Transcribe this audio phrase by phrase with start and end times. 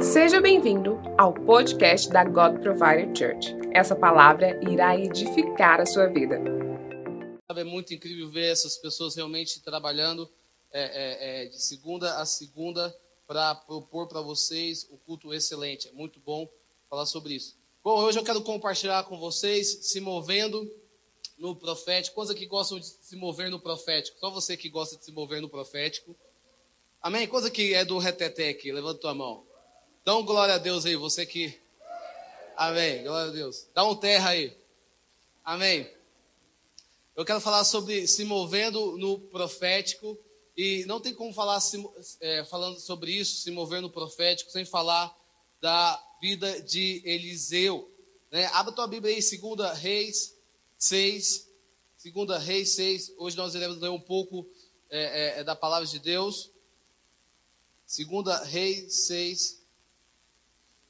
[0.00, 3.54] Seja bem-vindo ao podcast da God Provider Church.
[3.74, 6.40] Essa palavra irá edificar a sua vida.
[7.54, 10.26] É muito incrível ver essas pessoas realmente trabalhando
[10.72, 15.88] é, é, é, de segunda a segunda para propor para vocês o culto excelente.
[15.88, 16.48] É muito bom
[16.88, 17.54] falar sobre isso.
[17.82, 20.66] Bom, hoje eu quero compartilhar com vocês se movendo
[21.36, 22.14] no profético.
[22.14, 24.18] Quantos aqui gostam de se mover no profético?
[24.18, 26.16] Só você que gosta de se mover no profético.
[27.02, 27.28] Amém?
[27.28, 29.44] Coisa que é do reteté aqui, levanta tua mão.
[30.04, 31.58] Dá um glória a Deus aí, você que.
[32.54, 33.66] Amém, glória a Deus.
[33.72, 34.54] Dá um terra aí.
[35.42, 35.90] Amém.
[37.16, 40.18] Eu quero falar sobre se movendo no profético.
[40.54, 41.82] E não tem como falar se,
[42.20, 45.10] é, falando sobre isso, se mover no profético, sem falar
[45.58, 47.90] da vida de Eliseu.
[48.30, 48.44] Né?
[48.52, 50.34] Abra tua Bíblia aí, 2 Reis
[50.78, 51.48] 6.
[52.04, 53.12] 2 Reis 6.
[53.16, 54.46] Hoje nós iremos ler um pouco
[54.90, 56.50] é, é, da palavra de Deus.
[57.96, 59.63] 2 Reis 6.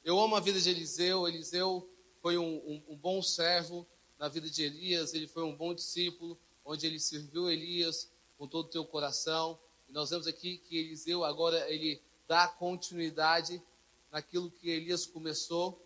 [0.05, 1.27] Eu amo a vida de Eliseu.
[1.27, 1.89] Eliseu
[2.21, 3.87] foi um, um, um, bom servo
[4.19, 5.15] na vida de Elias.
[5.15, 8.07] Ele foi um bom discípulo, onde ele serviu Elias
[8.37, 9.57] com todo o teu coração.
[9.89, 13.59] E nós vemos aqui que Eliseu agora ele dá continuidade
[14.11, 15.83] naquilo que Elias começou.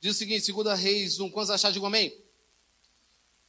[0.00, 1.72] Diz o seguinte, 2 Reis 1, quantos acharam?
[1.72, 2.16] Digo amém.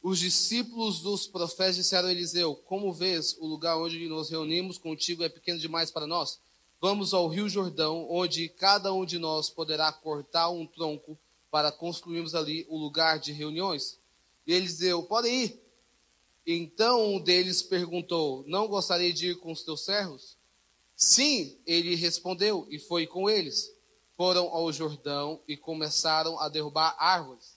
[0.02, 5.22] Os discípulos dos profetas disseram a Eliseu: Como vês, o lugar onde nos reunimos contigo
[5.22, 6.40] é pequeno demais para nós?
[6.80, 11.18] Vamos ao Rio Jordão, onde cada um de nós poderá cortar um tronco
[11.50, 13.98] para construirmos ali o lugar de reuniões.
[14.46, 15.60] E Eliseu: Podem ir.
[16.46, 20.36] Então um deles perguntou: Não gostaria de ir com os teus servos?
[20.96, 23.72] Sim, ele respondeu, e foi com eles.
[24.16, 27.56] Foram ao Jordão e começaram a derrubar árvores.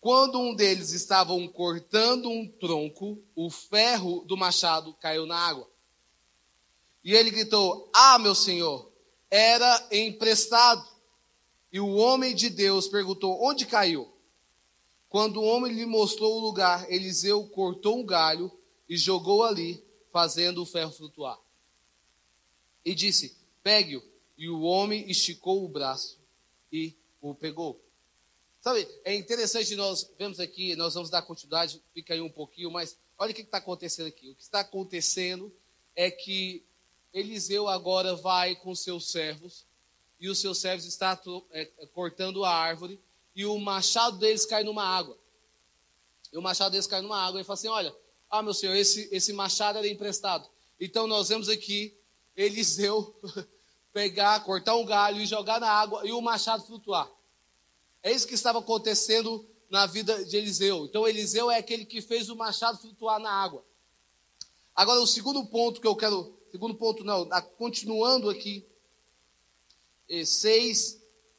[0.00, 5.68] Quando um deles estava cortando um tronco, o ferro do machado caiu na água.
[7.08, 8.92] E ele gritou: Ah, meu senhor,
[9.30, 10.86] era emprestado.
[11.72, 14.12] E o homem de Deus perguntou: Onde caiu?
[15.08, 18.52] Quando o homem lhe mostrou o lugar, Eliseu cortou um galho
[18.86, 19.82] e jogou ali,
[20.12, 21.38] fazendo o ferro flutuar.
[22.84, 24.02] E disse: Pegue-o.
[24.36, 26.18] E o homem esticou o braço
[26.70, 27.82] e o pegou.
[28.60, 32.98] Sabe, é interessante nós vemos aqui, nós vamos dar continuidade, fica aí um pouquinho, mas
[33.16, 34.28] olha o que está acontecendo aqui.
[34.28, 35.50] O que está acontecendo
[35.96, 36.67] é que
[37.12, 39.64] Eliseu agora vai com seus servos,
[40.20, 43.00] e os seus servos estão é, cortando a árvore,
[43.34, 45.16] e o machado deles cai numa água.
[46.32, 47.94] E o machado deles cai numa água, e fala assim: Olha,
[48.30, 50.48] ah, meu senhor, esse, esse machado era emprestado.
[50.80, 51.96] Então nós vemos aqui
[52.36, 53.14] Eliseu
[53.92, 57.10] pegar, cortar um galho e jogar na água, e o machado flutuar.
[58.02, 60.86] É isso que estava acontecendo na vida de Eliseu.
[60.86, 63.64] Então Eliseu é aquele que fez o machado flutuar na água.
[64.74, 68.64] Agora o segundo ponto que eu quero, segundo ponto não, continuando aqui,
[70.08, 70.98] 6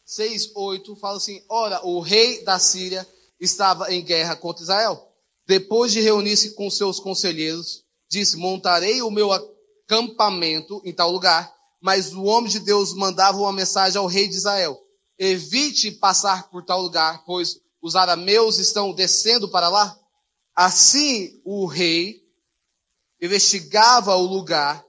[0.10, 3.08] 6, 8, fala assim: Ora, o rei da Síria
[3.40, 5.08] estava em guerra contra Israel.
[5.46, 11.54] Depois de reunir-se com seus conselheiros, disse: Montarei o meu acampamento em tal lugar.
[11.80, 14.82] Mas o homem de Deus mandava uma mensagem ao rei de Israel:
[15.20, 19.96] Evite passar por tal lugar, pois os arameus estão descendo para lá.
[20.56, 22.20] Assim o rei
[23.22, 24.84] investigava o lugar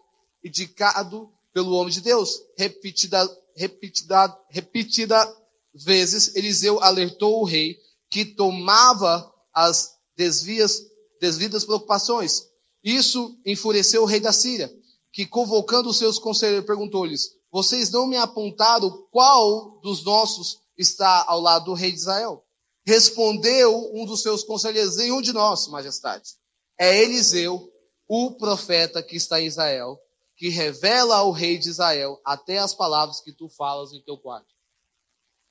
[0.45, 2.41] indicado pelo homem de Deus.
[2.57, 5.37] Repetida, repetida, repetida
[5.75, 7.79] vezes, Eliseu alertou o rei
[8.09, 10.83] que tomava as desvias,
[11.21, 12.47] desvidas preocupações.
[12.83, 14.73] Isso enfureceu o rei da Síria,
[15.13, 21.41] que convocando os seus conselheiros perguntou-lhes: Vocês não me apontaram qual dos nossos está ao
[21.41, 22.43] lado do rei de Israel?
[22.85, 26.35] Respondeu um dos seus conselheiros: Nenhum de nós, majestade.
[26.79, 27.71] É Eliseu,
[28.09, 30.01] o profeta que está em Israel
[30.41, 34.49] que revela ao rei de Israel até as palavras que tu falas em teu quarto.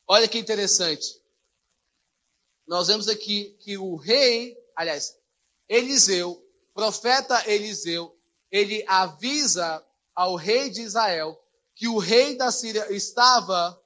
[0.08, 1.22] Olha que interessante.
[2.68, 5.16] Nós vemos aqui que o rei, aliás,
[5.70, 8.18] Eliseu, profeta Eliseu,
[8.52, 9.86] ele avisa
[10.16, 11.40] ao rei de Israel
[11.76, 13.80] que o rei da Síria estava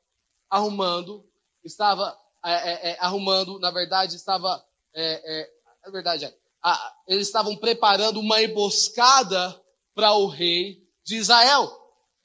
[0.49, 1.21] arrumando,
[1.65, 4.63] estava é, é, é, arrumando, na verdade, estava,
[4.93, 5.49] é, é,
[5.85, 6.33] na verdade, é,
[6.63, 9.61] a, eles estavam preparando uma emboscada
[9.93, 11.71] para o rei de Israel.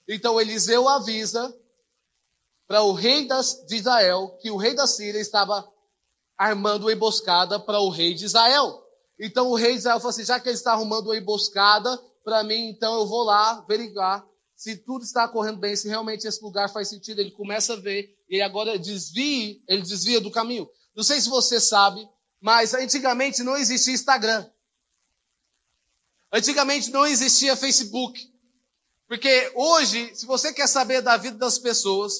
[0.08, 1.54] Então Eliseu avisa
[2.66, 3.26] para o rei
[3.66, 5.66] de Israel que o rei da Síria estava
[6.36, 8.84] armando uma emboscada para o rei de Israel.
[9.18, 12.44] Então o rei de Israel falou assim: já que ele está arrumando uma emboscada para
[12.44, 16.68] mim, então eu vou lá verificar se tudo está correndo bem, se realmente esse lugar
[16.68, 17.20] faz sentido.
[17.20, 20.68] Ele começa a ver e agora desvia, ele desvia do caminho.
[20.96, 22.06] Não sei se você sabe,
[22.40, 24.44] mas antigamente não existia Instagram.
[26.32, 28.28] Antigamente não existia Facebook.
[29.08, 32.12] Porque hoje, se você quer saber da vida das pessoas,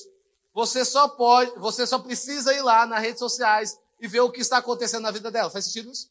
[0.55, 4.41] você só pode, você só precisa ir lá nas redes sociais e ver o que
[4.41, 5.51] está acontecendo na vida dela.
[5.51, 6.09] Faz sentido isso?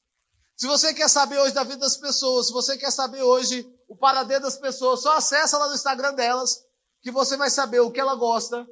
[0.56, 3.96] Se você quer saber hoje da vida das pessoas, se você quer saber hoje o
[3.96, 6.64] paradeiro das pessoas, só acessa lá no Instagram delas,
[7.02, 8.68] que você vai saber o que ela gosta,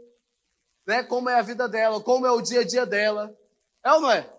[0.85, 1.03] né?
[1.03, 3.35] Como é a vida dela, como é o dia a dia dela.
[3.83, 4.29] É ou não é?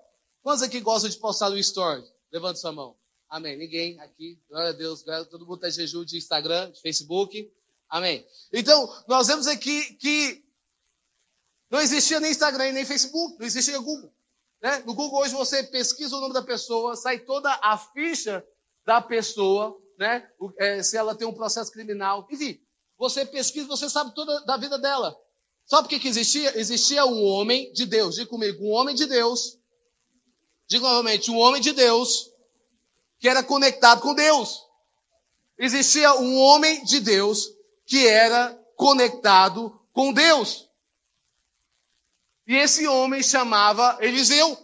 [0.42, 2.04] Quantos aqui gostam de postar no story?
[2.32, 2.94] Levante sua mão.
[3.28, 3.56] Amém.
[3.56, 4.38] Ninguém aqui.
[4.48, 5.02] Glória a Deus.
[5.30, 7.50] Todo mundo está jejum de Instagram, de Facebook.
[7.88, 8.24] Amém.
[8.52, 10.42] Então, nós vemos aqui que
[11.70, 14.12] não existia nem Instagram nem Facebook, não existia Google.
[14.62, 14.82] Né?
[14.86, 18.44] No Google hoje você pesquisa o nome da pessoa, sai toda a ficha
[18.84, 20.28] da pessoa, né?
[20.58, 22.26] É, se ela tem um processo criminal.
[22.30, 22.60] Enfim,
[22.96, 25.16] você pesquisa, você sabe toda da vida dela.
[25.66, 26.58] Sabe o que, que existia?
[26.58, 28.14] Existia um homem de Deus.
[28.14, 29.58] Diga comigo, um homem de Deus.
[30.68, 32.30] Diga novamente, um homem de Deus
[33.18, 34.62] que era conectado com Deus.
[35.58, 37.48] Existia um homem de Deus
[37.86, 40.66] que era conectado com Deus.
[42.46, 44.56] E esse homem chamava Eliseu.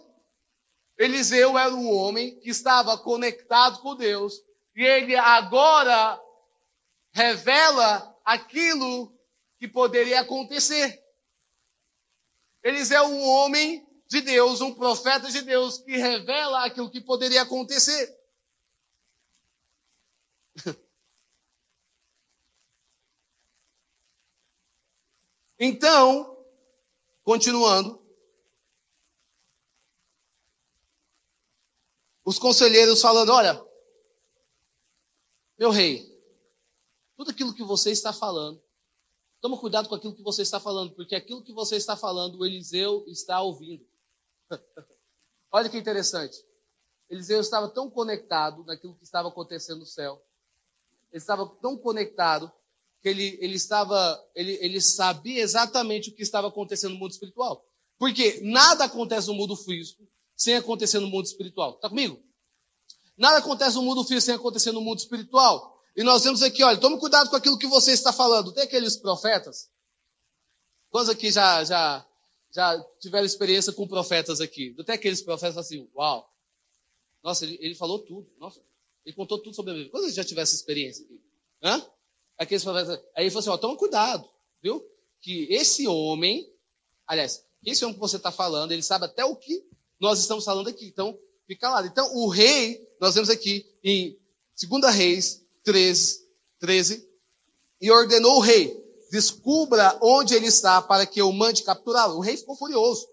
[0.97, 4.35] Eliseu era um homem que estava conectado com Deus.
[4.75, 6.19] E ele agora
[7.11, 9.11] revela aquilo
[9.57, 11.01] que poderia acontecer.
[12.63, 17.41] Eliseu é um homem de Deus, um profeta de Deus, que revela aquilo que poderia
[17.41, 18.22] acontecer.
[25.65, 26.37] Então,
[27.23, 27.97] continuando,
[32.25, 33.63] os conselheiros falando: olha,
[35.57, 36.11] meu rei,
[37.15, 38.61] tudo aquilo que você está falando,
[39.39, 42.45] toma cuidado com aquilo que você está falando, porque aquilo que você está falando, o
[42.45, 43.85] Eliseu está ouvindo.
[45.49, 46.43] olha que interessante.
[47.09, 50.21] Eliseu estava tão conectado naquilo que estava acontecendo no céu.
[51.13, 52.51] Ele estava tão conectado
[53.01, 57.63] que ele, ele estava, ele, ele sabia exatamente o que estava acontecendo no mundo espiritual.
[57.99, 60.01] Porque nada acontece no mundo físico
[60.35, 61.75] sem acontecer no mundo espiritual.
[61.75, 62.19] Está comigo?
[63.15, 65.79] Nada acontece no mundo físico sem acontecer no mundo espiritual.
[65.95, 68.51] E nós vemos aqui, olha, tome cuidado com aquilo que você está falando.
[68.51, 69.69] Tem aqueles profetas?
[70.89, 72.05] Quantos aqui já, já,
[72.51, 74.75] já tiveram experiência com profetas aqui?
[74.85, 76.27] Tem aqueles profetas assim, uau.
[77.23, 78.27] Nossa, ele, ele falou tudo.
[78.39, 78.59] Nossa,
[79.05, 79.91] ele contou tudo sobre a Bíblia.
[79.91, 81.19] Quantos já tiveram essa experiência aqui?
[81.61, 81.85] Hã?
[82.37, 82.65] Aqueles.
[82.67, 84.27] Aí ele falou assim: ó, toma cuidado,
[84.61, 84.83] viu?
[85.21, 86.49] Que esse homem,
[87.07, 89.63] aliás, esse homem que você está falando, ele sabe até o que
[89.99, 90.85] nós estamos falando aqui.
[90.85, 91.17] Então,
[91.47, 91.85] fica lá.
[91.85, 94.17] Então, o rei, nós vemos aqui em
[94.61, 96.25] 2 Reis 13,
[96.59, 97.07] 13,
[97.81, 98.75] e ordenou o rei:
[99.11, 102.17] descubra onde ele está para que eu mande capturá-lo.
[102.17, 103.07] O rei ficou furioso.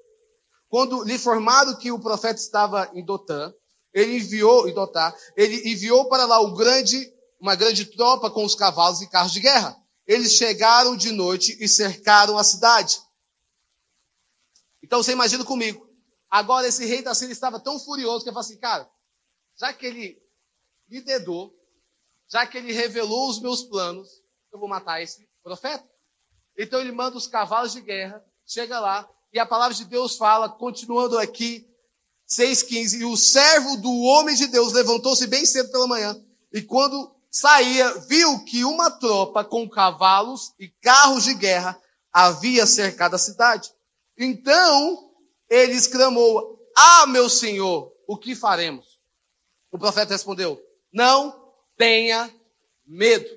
[0.69, 3.53] Quando lhe informaram que o profeta estava em Dotã,
[3.93, 9.01] ele enviou, em Dotá, ele enviou para lá grande uma grande tropa com os cavalos
[9.01, 9.77] e carros de guerra.
[10.07, 13.01] Eles chegaram de noite e cercaram a cidade.
[14.83, 15.89] Então você imagina comigo.
[16.31, 18.89] Agora esse rei da Síria estava tão furioso que ele falou assim, cara,
[19.59, 20.21] já que ele
[20.89, 21.53] me dedou,
[22.31, 24.09] já que ele revelou os meus planos,
[24.53, 25.89] eu vou matar esse profeta.
[26.59, 30.49] Então ele manda os cavalos de guerra, chega lá, e a palavra de Deus fala,
[30.49, 31.67] continuando aqui,
[32.31, 36.19] 6,15, e o servo do homem de Deus levantou-se bem cedo pela manhã,
[36.53, 41.81] e quando saía, viu que uma tropa com cavalos e carros de guerra
[42.13, 43.73] havia cercado a cidade.
[44.19, 45.11] Então
[45.49, 48.87] ele exclamou: Ah, meu senhor, o que faremos?
[49.71, 50.61] O profeta respondeu:
[50.93, 51.35] Não
[51.77, 52.33] tenha
[52.87, 53.29] medo.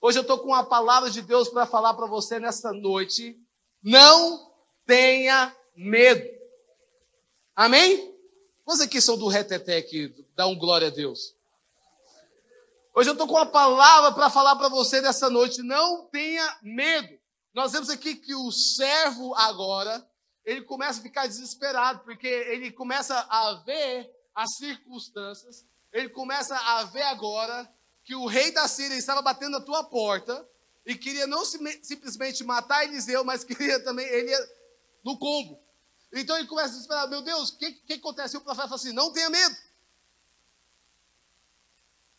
[0.00, 3.36] Hoje eu estou com uma palavra de Deus para falar para você nesta noite.
[3.82, 4.50] Não
[4.86, 6.39] tenha medo.
[7.60, 8.10] Amém?
[8.64, 10.10] Quantos aqui são do reteté aqui?
[10.34, 11.34] Dá um glória a Deus.
[12.94, 15.62] Hoje eu estou com uma palavra para falar para você nessa noite.
[15.62, 17.18] Não tenha medo.
[17.52, 20.02] Nós vemos aqui que o servo agora,
[20.42, 26.84] ele começa a ficar desesperado, porque ele começa a ver as circunstâncias, ele começa a
[26.84, 27.70] ver agora
[28.02, 30.48] que o rei da Síria estava batendo na tua porta
[30.86, 34.34] e queria não simplesmente matar Eliseu, mas queria também ele
[35.04, 35.60] no combo.
[36.12, 38.36] Então ele começa a desesperar: Meu Deus, o que, que acontece?
[38.36, 39.56] E o profeta fala assim: Não tenha medo.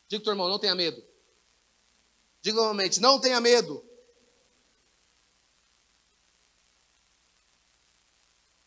[0.07, 1.01] Diga teu irmão, não tenha medo.
[2.41, 3.81] Diga novamente, não tenha medo.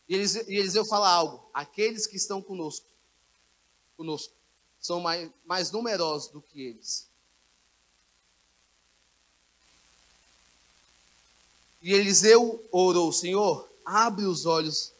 [0.07, 1.49] E Eliseu fala algo.
[1.53, 2.87] Aqueles que estão conosco,
[3.97, 4.33] conosco,
[4.79, 7.09] são mais, mais numerosos do que eles.
[11.81, 14.94] E Eliseu orou, Senhor, abre os olhos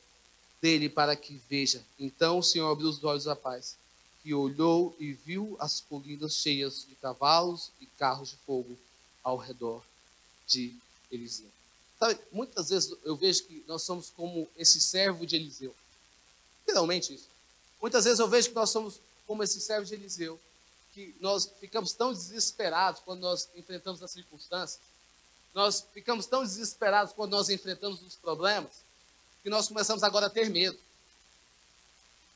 [0.61, 1.83] dele para que veja.
[1.99, 3.75] Então o Senhor abriu os olhos da paz
[4.23, 8.77] e olhou e viu as colinas cheias de cavalos e carros de fogo
[9.23, 9.83] ao redor
[10.47, 10.73] de
[11.11, 11.49] Eliseu.
[11.99, 15.73] Sabe, muitas vezes eu vejo que nós somos como esse servo de Eliseu.
[16.65, 17.27] Literalmente isso.
[17.81, 20.39] Muitas vezes eu vejo que nós somos como esse servo de Eliseu,
[20.93, 24.79] que nós ficamos tão desesperados quando nós enfrentamos as circunstâncias,
[25.53, 28.83] nós ficamos tão desesperados quando nós enfrentamos os problemas,
[29.45, 30.75] que nós começamos agora a ter medo.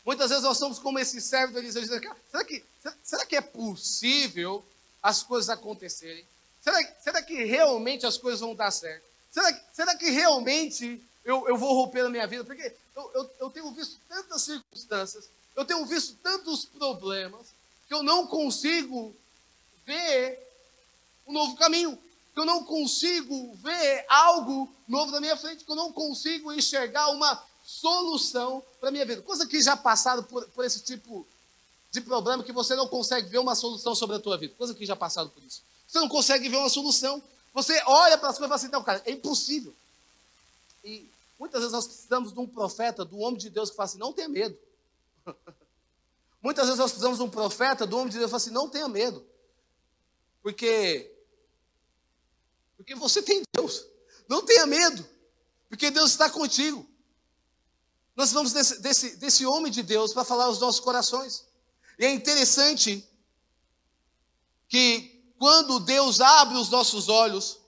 [0.06, 2.64] Muitas vezes nós somos como esse servo de Eliseu, dizendo, será que,
[3.04, 4.64] será que é possível
[5.02, 6.24] as coisas acontecerem?
[6.62, 9.04] Será, será que realmente as coisas vão dar certo?
[9.32, 12.44] Será, será que realmente eu, eu vou romper a minha vida?
[12.44, 17.48] Porque eu, eu, eu tenho visto tantas circunstâncias, eu tenho visto tantos problemas,
[17.88, 19.16] que eu não consigo
[19.84, 20.48] ver
[21.26, 22.00] um novo caminho,
[22.40, 27.10] que eu não consigo ver algo novo na minha frente, que eu não consigo enxergar
[27.10, 29.22] uma solução para a minha vida.
[29.22, 31.28] Coisa que já passaram por, por esse tipo
[31.92, 34.54] de problema que você não consegue ver uma solução sobre a tua vida.
[34.58, 35.64] Coisa que já passaram por isso.
[35.86, 37.22] Você não consegue ver uma solução.
[37.54, 39.76] Você olha para as coisas e fala assim, não, cara, é impossível.
[40.82, 43.98] E muitas vezes nós precisamos de um profeta, do homem de Deus que fala assim,
[43.98, 44.58] não tenha medo.
[46.42, 48.70] muitas vezes nós precisamos de um profeta, do homem de Deus que fala assim, não
[48.70, 49.26] tenha medo.
[50.42, 51.19] Porque,
[52.80, 53.86] porque você tem Deus.
[54.30, 55.06] Não tenha medo.
[55.68, 56.90] Porque Deus está contigo.
[58.16, 61.46] Nós vamos desse, desse, desse homem de Deus para falar aos nossos corações.
[62.00, 63.06] E é interessante
[64.70, 67.60] que quando Deus abre os nossos olhos,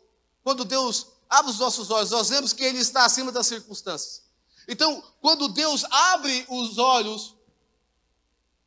[0.46, 4.24] quando Deus abre os nossos olhos, nós vemos que Ele está acima das circunstâncias.
[4.66, 7.36] Então, quando Deus abre os olhos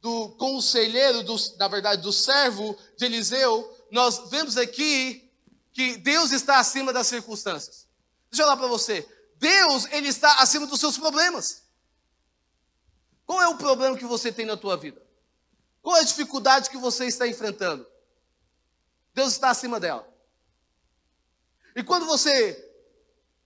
[0.02, 5.23] do conselheiro, do, na verdade, do servo de Eliseu, nós vemos aqui
[5.74, 7.88] que Deus está acima das circunstâncias.
[8.30, 9.06] Deixa eu falar para você.
[9.36, 11.64] Deus, Ele está acima dos seus problemas.
[13.26, 15.04] Qual é o problema que você tem na tua vida?
[15.82, 17.84] Qual é a dificuldade que você está enfrentando?
[19.12, 20.08] Deus está acima dela.
[21.74, 22.72] E quando você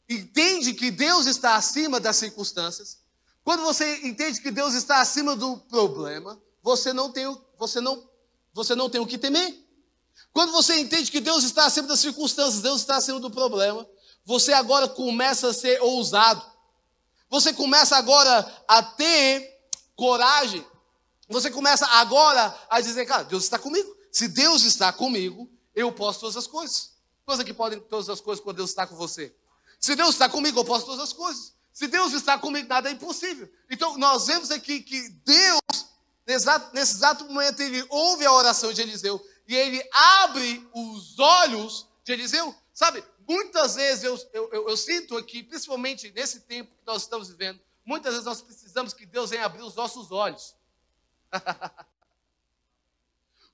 [0.06, 2.98] entende que Deus está acima das circunstâncias,
[3.42, 7.24] quando você entende que Deus está acima do problema, você não tem,
[7.56, 8.06] você não,
[8.52, 9.66] você não tem o que temer.
[10.32, 13.86] Quando você entende que Deus está acima das circunstâncias, Deus está acima do problema,
[14.24, 16.44] você agora começa a ser ousado.
[17.30, 19.58] Você começa agora a ter
[19.96, 20.64] coragem.
[21.28, 23.94] Você começa agora a dizer, cara, Deus está comigo.
[24.10, 26.92] Se Deus está comigo, eu posso todas as coisas.
[27.26, 29.34] Coisa que podem todas as coisas quando Deus está com você.
[29.78, 31.52] Se Deus está comigo, eu posso todas as coisas.
[31.72, 33.48] Se Deus está comigo, nada é impossível.
[33.70, 35.60] Então, nós vemos aqui que Deus,
[36.26, 42.12] nesse exato momento, ele ouve a oração de Eliseu e ele abre os olhos de
[42.12, 42.54] Eliseu.
[42.74, 47.28] Sabe, muitas vezes eu, eu, eu, eu sinto aqui, principalmente nesse tempo que nós estamos
[47.28, 50.54] vivendo, muitas vezes nós precisamos que Deus venha abrir os nossos olhos.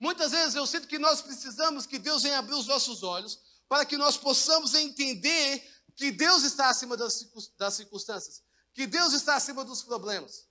[0.01, 3.87] Muitas vezes eu sinto que nós precisamos que Deus venha abrir os nossos olhos para
[3.87, 7.25] que nós possamos entender que Deus está acima das,
[7.73, 8.43] circunstâncias,
[8.75, 10.47] que Deus está acima dos problemas,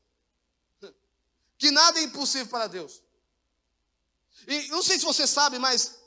[1.59, 3.03] que nada é impossível para Deus.
[4.47, 5.99] E não sei se você sabe, mas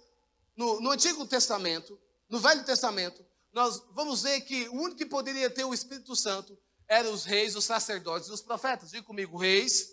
[0.56, 5.48] no, no Antigo Testamento, no Velho Testamento, nós vamos ver que o único que poderia
[5.48, 8.90] ter o Espírito Santo eram os reis, os sacerdotes e os profetas.
[8.90, 9.92] Diga comigo, reis,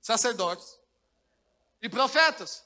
[0.00, 0.78] sacerdotes
[1.82, 2.62] e profetas.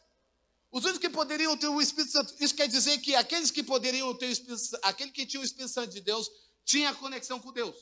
[0.71, 4.13] Os únicos que poderiam ter o Espírito Santo, isso quer dizer que aqueles que poderiam
[4.15, 6.31] ter o Espírito Santo, aquele que tinha o Espírito Santo de Deus,
[6.65, 7.77] tinha conexão com Deus.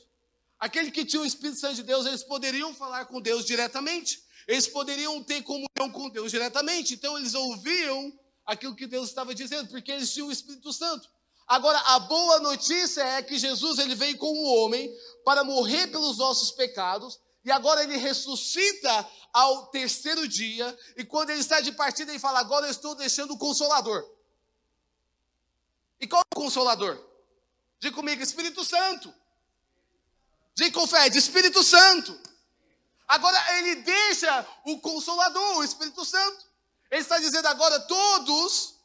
[0.59, 4.22] Aquele que tinha o Espírito Santo de Deus, eles poderiam falar com Deus diretamente.
[4.47, 6.93] Eles poderiam ter comunhão com Deus diretamente.
[6.93, 8.11] Então eles ouviam
[8.45, 11.09] aquilo que Deus estava dizendo, porque eles tinham o Espírito Santo.
[11.47, 14.93] Agora, a boa notícia é que Jesus ele veio como homem
[15.25, 21.41] para morrer pelos nossos pecados e agora ele ressuscita ao terceiro dia, e quando ele
[21.41, 24.07] está de partida, ele fala: Agora eu estou deixando o consolador.
[25.99, 27.03] E qual é o consolador?
[27.79, 29.13] Diga comigo, Espírito Santo.
[30.55, 32.17] Diga com fé, Espírito Santo.
[33.07, 36.45] Agora ele deixa o consolador, o Espírito Santo.
[36.89, 38.75] Ele está dizendo agora: todos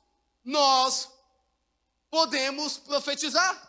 [0.45, 1.09] nós
[2.11, 3.67] podemos profetizar.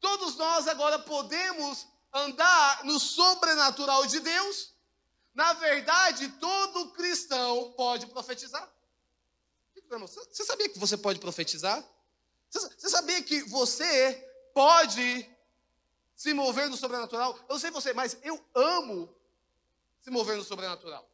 [0.00, 4.72] Todos nós agora podemos andar no sobrenatural de Deus.
[5.34, 8.70] Na verdade, todo cristão pode profetizar.
[10.30, 11.84] Você sabia que você pode profetizar?
[12.50, 15.28] Você sabia que você pode
[16.14, 17.36] se mover no sobrenatural?
[17.48, 19.14] Eu não sei você, mas eu amo
[20.04, 21.10] se mover no sobrenatural.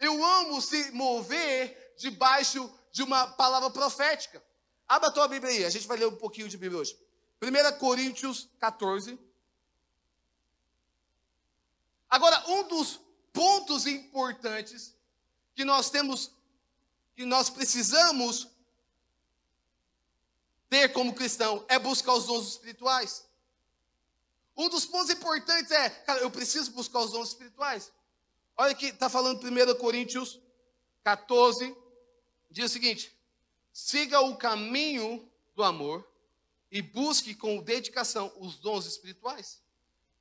[0.00, 4.42] Eu amo se mover debaixo de uma palavra profética.
[4.88, 6.98] Abra a tua Bíblia aí, a gente vai ler um pouquinho de Bíblia hoje.
[7.40, 9.18] 1 Coríntios 14,
[12.10, 13.00] Agora, um dos
[13.32, 14.96] pontos importantes
[15.54, 16.32] que nós temos,
[17.14, 18.48] que nós precisamos
[20.68, 23.24] ter como cristão é buscar os dons espirituais.
[24.60, 27.90] Um dos pontos importantes é, cara, eu preciso buscar os dons espirituais.
[28.58, 30.38] Olha que está falando 1 Coríntios
[31.02, 31.74] 14,
[32.50, 33.18] diz o seguinte:
[33.72, 36.06] siga o caminho do amor
[36.70, 39.62] e busque com dedicação os dons espirituais,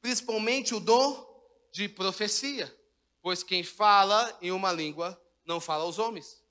[0.02, 1.28] principalmente o dom
[1.70, 2.74] de profecia,
[3.22, 6.42] pois quem fala em uma língua não fala aos homens,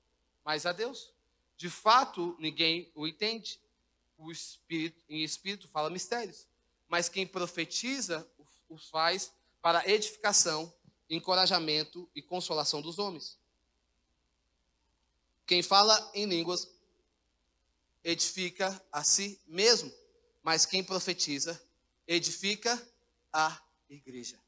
[0.45, 1.11] mas a Deus.
[1.57, 3.59] De fato, ninguém o entende.
[4.15, 6.47] O espírito em espírito fala mistérios,
[6.89, 8.27] mas quem profetiza
[8.67, 9.31] os faz
[9.61, 10.73] para edificação,
[11.09, 13.37] encorajamento e consolação dos homens.
[15.45, 16.67] Quem fala em línguas
[18.03, 19.93] edifica a si mesmo,
[20.43, 21.61] mas quem profetiza
[22.07, 22.81] edifica
[23.31, 24.39] a igreja.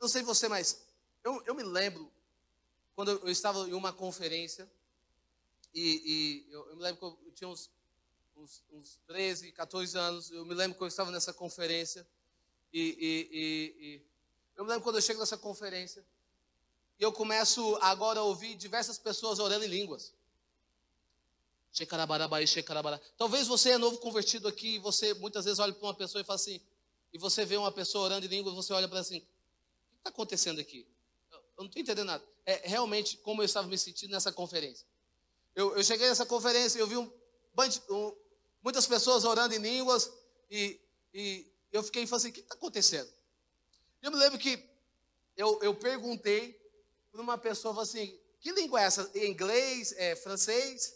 [0.00, 0.82] Não sei você, mas
[1.22, 2.10] eu, eu me lembro
[2.94, 4.70] quando eu, estava em uma conferência
[5.72, 7.70] e, e eu, eu, me lembro que eu, tinha uns,
[8.36, 10.30] uns, uns 13, 14 anos.
[10.30, 12.06] Eu me lembro que eu estava nessa conferência
[12.72, 14.02] e, e, e
[14.56, 16.04] eu me lembro quando eu chego nessa conferência
[16.98, 20.14] e eu começo agora a ouvir diversas pessoas orando em línguas.
[23.16, 26.24] Talvez você é novo convertido aqui e você muitas vezes olha para uma pessoa e
[26.24, 26.60] fala assim,
[27.12, 29.26] e você vê uma pessoa orando em línguas, você olha para assim, o que
[29.98, 30.86] está acontecendo aqui?
[31.30, 32.24] Eu não estou entendendo nada.
[32.44, 34.86] É realmente como eu estava me sentindo nessa conferência.
[35.54, 37.10] Eu, eu cheguei nessa conferência e eu vi um,
[37.90, 38.16] um,
[38.62, 40.10] muitas pessoas orando em línguas
[40.50, 40.80] e,
[41.12, 43.12] e eu fiquei falei assim, o que está acontecendo?
[44.00, 44.68] Eu me lembro que
[45.36, 46.60] eu, eu perguntei
[47.10, 49.10] para uma pessoa, assim, que língua é essa?
[49.14, 49.92] É inglês?
[49.96, 50.94] É francês?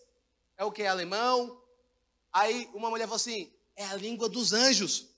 [0.56, 0.82] É o que?
[0.82, 1.62] É alemão?
[2.32, 5.08] Aí uma mulher falou assim, é a língua dos anjos.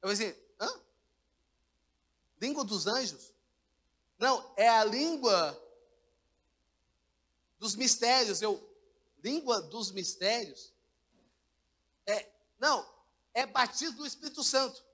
[0.00, 0.80] Eu falei assim, hã?
[2.40, 3.32] Língua dos anjos?
[4.18, 5.60] Não, é a língua
[7.58, 8.42] dos mistérios.
[8.42, 8.62] Eu,
[9.22, 10.73] língua dos mistérios?
[12.06, 12.88] É, não,
[13.32, 14.84] é batismo do Espírito Santo.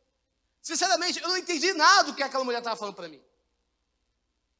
[0.62, 3.22] Sinceramente, eu não entendi nada do que aquela mulher estava falando para mim.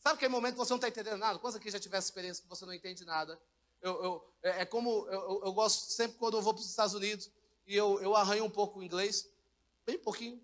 [0.01, 1.39] Sabe aquele momento que você não está entendendo nada?
[1.39, 3.39] Quantos aqui já tivesse experiência que você não entende nada?
[3.83, 6.95] Eu, eu, é, é como eu, eu, gosto sempre quando eu vou para os Estados
[6.95, 7.31] Unidos
[7.67, 9.29] e eu, eu arranho um pouco o inglês,
[9.85, 10.43] bem pouquinho.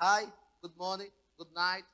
[0.00, 1.88] Hi, good morning, good night.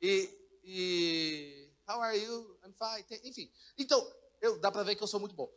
[0.00, 0.30] E,
[0.64, 2.58] e how are you?
[2.64, 3.20] I'm fine.
[3.24, 5.50] Enfim, então, eu, dá para ver que eu sou muito bom.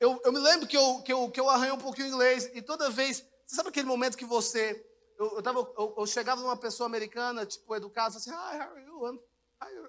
[0.00, 2.60] Eu, eu me lembro que eu, que, eu, que eu arranho um pouquinho inglês e
[2.60, 4.84] toda vez, você sabe aquele momento que você,
[5.18, 8.84] eu, eu, tava, eu, eu chegava numa pessoa americana, tipo, educada, assim, hi, how are
[8.84, 9.08] you?
[9.08, 9.20] I'm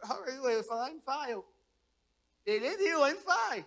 [0.03, 0.49] How are you?
[0.49, 1.43] Ele falava, I'm fine.
[2.45, 3.65] Ele new, I'm fine.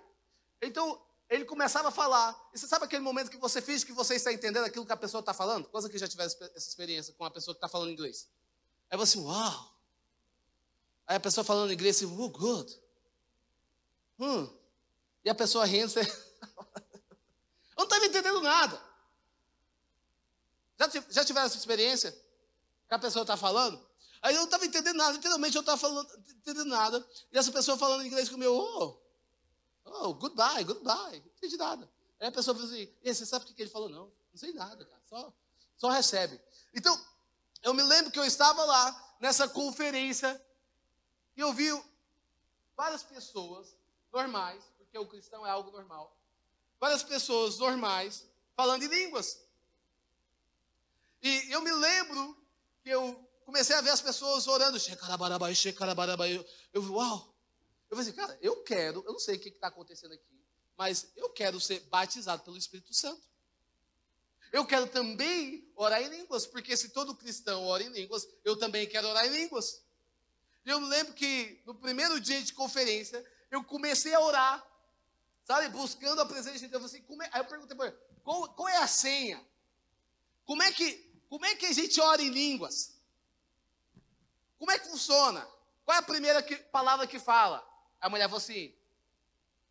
[0.63, 2.37] Então, ele começava a falar.
[2.55, 4.97] E você sabe aquele momento que você finge que você está entendendo aquilo que a
[4.97, 5.69] pessoa está falando?
[5.69, 8.29] Quantos que já tiveram essa experiência com uma pessoa que está falando inglês?
[8.91, 9.75] Aí você, uau.
[11.07, 12.81] Aí a pessoa falando inglês, assim, oh, good.
[14.19, 14.49] Hum.
[15.25, 16.01] E a pessoa rindo, você...
[17.77, 18.83] Eu não estava entendendo nada.
[20.79, 22.13] Já, já tiveram essa experiência?
[22.89, 23.87] Que a pessoa está falando?
[24.21, 27.09] Aí eu não estava entendendo nada, literalmente eu estava falando, entendendo nada.
[27.31, 28.99] E essa pessoa falando inglês comigo, oh,
[29.85, 31.21] oh, goodbye, goodbye.
[31.21, 31.89] Não entendi nada.
[32.21, 33.89] Aí a pessoa falou assim, e você sabe o que ele falou?
[33.89, 35.33] Não, não sei nada, cara, só,
[35.77, 36.41] só recebe.
[36.75, 37.01] Então,
[37.63, 40.41] eu me lembro que eu estava lá, nessa conferência,
[41.37, 41.69] e eu vi
[42.77, 43.77] várias pessoas
[44.13, 46.17] normais, porque o cristão é algo normal,
[46.81, 49.41] várias pessoas normais falando em línguas.
[51.23, 52.37] E eu me lembro
[52.83, 57.35] que eu comecei a ver as pessoas orando, eu, eu vi, uau.
[57.91, 60.45] Eu falei assim, cara, eu quero, eu não sei o que está acontecendo aqui,
[60.77, 63.27] mas eu quero ser batizado pelo Espírito Santo.
[64.53, 68.87] Eu quero também orar em línguas, porque se todo cristão ora em línguas, eu também
[68.87, 69.83] quero orar em línguas.
[70.65, 74.67] E eu lembro que no primeiro dia de conferência, eu comecei a orar,
[75.49, 76.85] sabe, buscando a presença de Deus.
[76.85, 77.31] Assim, é?
[77.33, 79.43] Aí eu perguntei para ele, qual, qual é a senha?
[80.45, 82.95] Como é, que, como é que a gente ora em línguas?
[84.59, 85.41] Como é que funciona?
[85.87, 87.67] Qual é a primeira que, palavra que fala?
[87.99, 88.75] A mulher falou assim: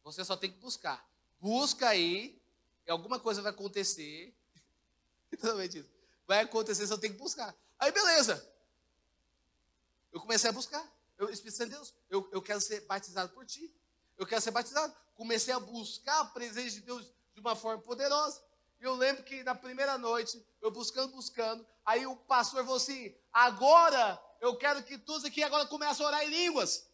[0.04, 1.08] você só tem que buscar.
[1.40, 2.42] Busca aí,
[2.88, 4.34] e alguma coisa vai acontecer.
[6.26, 7.56] Vai acontecer, só tem que buscar.
[7.80, 8.46] Aí, beleza.
[10.12, 10.86] Eu comecei a buscar.
[11.18, 13.74] Eu, Espírito Santo de Deus, eu, eu quero ser batizado por ti.
[14.18, 14.94] Eu quero ser batizado.
[15.16, 18.42] Comecei a buscar a presença de Deus de uma forma poderosa.
[18.80, 23.14] E eu lembro que na primeira noite, eu buscando, buscando, aí o pastor falou assim:
[23.34, 26.88] agora eu quero que todos aqui agora comecem a orar em línguas.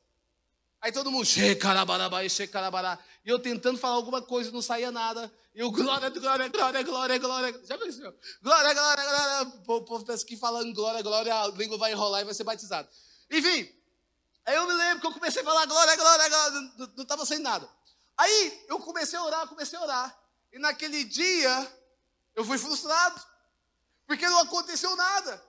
[0.81, 2.99] Aí todo mundo, xecarabarabá, xecarabará.
[3.23, 5.31] E eu tentando falar alguma coisa, não saía nada.
[5.55, 7.62] E eu, glória, glória, glória, glória, glória.
[7.63, 8.13] Já pensou?
[8.41, 9.53] Glória, glória, glória.
[9.65, 12.89] O povo pensa que falando glória, glória, a língua vai enrolar e vai ser batizado.
[13.31, 13.69] Enfim,
[14.45, 16.62] aí eu me lembro que eu comecei a falar glória, glória, glória.
[16.95, 17.69] Não estava sem nada.
[18.17, 20.23] Aí eu comecei a orar, comecei a orar.
[20.51, 21.82] E naquele dia
[22.36, 23.21] eu fui frustrado.
[24.06, 25.43] Porque não aconteceu nada.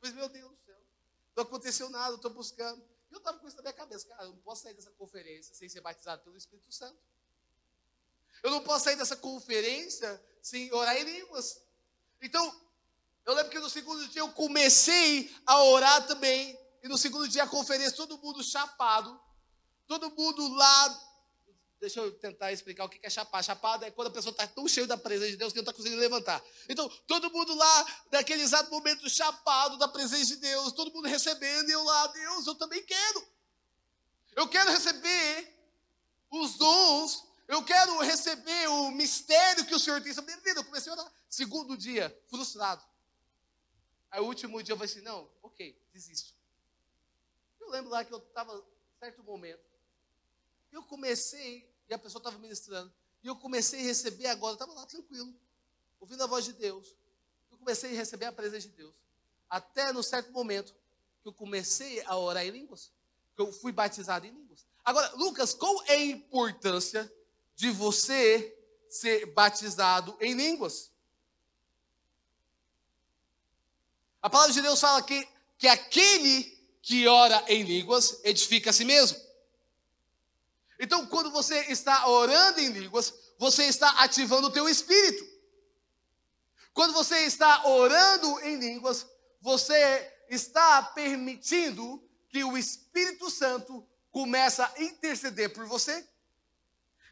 [0.00, 0.76] Mas, meu Deus do céu,
[1.34, 2.82] não aconteceu nada, eu estou buscando.
[3.10, 5.68] Eu estava com isso na minha cabeça, cara, eu não posso sair dessa conferência sem
[5.68, 6.98] ser batizado pelo Espírito Santo.
[8.42, 11.62] Eu não posso sair dessa conferência sem orar em línguas.
[12.20, 12.54] Então,
[13.24, 16.58] eu lembro que no segundo dia eu comecei a orar também.
[16.84, 19.20] E no segundo dia a conferência, todo mundo chapado.
[19.88, 21.14] Todo mundo lá
[21.84, 23.44] Deixa eu tentar explicar o que é chapar.
[23.44, 25.72] Chapado é quando a pessoa está tão cheia da presença de Deus que não está
[25.74, 26.42] conseguindo levantar.
[26.66, 31.68] Então, todo mundo lá, naquele exato momento, chapado da presença de Deus, todo mundo recebendo,
[31.68, 33.28] e eu lá, Deus, eu também quero.
[34.34, 35.54] Eu quero receber
[36.30, 40.60] os dons, eu quero receber o mistério que o Senhor tem sobre a minha vida.
[40.60, 41.12] Eu comecei a orar.
[41.28, 42.82] Segundo dia, frustrado.
[44.10, 46.33] Aí, o último dia, eu falei assim: não, ok, desisto.
[47.64, 48.62] Eu lembro lá que eu estava,
[48.98, 49.64] certo momento,
[50.70, 52.92] eu comecei e a pessoa estava ministrando.
[53.22, 55.34] E eu comecei a receber agora, estava lá tranquilo,
[55.98, 56.94] ouvindo a voz de Deus.
[57.50, 58.94] Eu comecei a receber a presença de Deus.
[59.48, 60.74] Até no certo momento
[61.22, 62.92] que eu comecei a orar em línguas,
[63.34, 64.66] que eu fui batizado em línguas.
[64.84, 67.10] Agora, Lucas, qual é a importância
[67.56, 68.54] de você
[68.90, 70.92] ser batizado em línguas?
[74.20, 76.53] A palavra de Deus fala que, que aquele
[76.84, 79.18] que ora em línguas edifica a si mesmo.
[80.78, 85.24] Então, quando você está orando em línguas, você está ativando o teu espírito.
[86.74, 89.06] Quando você está orando em línguas,
[89.40, 96.06] você está permitindo que o Espírito Santo comece a interceder por você.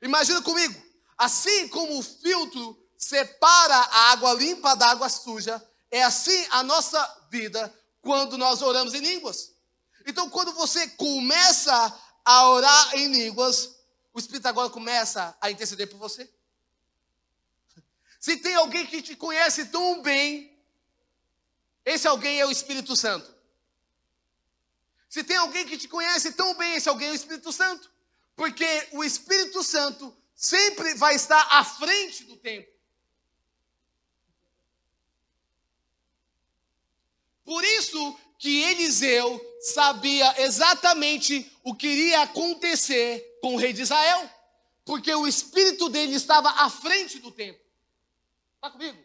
[0.03, 0.83] Imagina comigo,
[1.17, 7.27] assim como o filtro separa a água limpa da água suja, é assim a nossa
[7.31, 9.52] vida quando nós oramos em línguas.
[10.07, 13.77] Então, quando você começa a orar em línguas,
[14.13, 16.31] o Espírito agora começa a interceder por você.
[18.21, 20.57] Se tem alguém que te conhece tão bem,
[21.85, 23.33] esse alguém é o Espírito Santo.
[25.09, 27.91] Se tem alguém que te conhece tão bem, esse alguém é o Espírito Santo.
[28.37, 32.71] Porque o Espírito Santo sempre vai estar à frente do tempo.
[37.45, 44.29] Por isso que Eliseu sabia exatamente o que iria acontecer com o rei de Israel,
[44.85, 47.61] porque o espírito dele estava à frente do tempo.
[48.57, 48.99] Está comigo?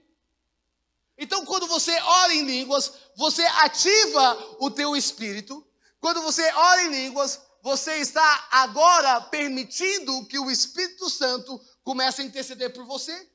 [1.15, 5.63] Então, quando você ora em línguas, você ativa o teu espírito.
[5.99, 12.25] Quando você ora em línguas, você está agora permitindo que o Espírito Santo comece a
[12.25, 13.29] interceder por você.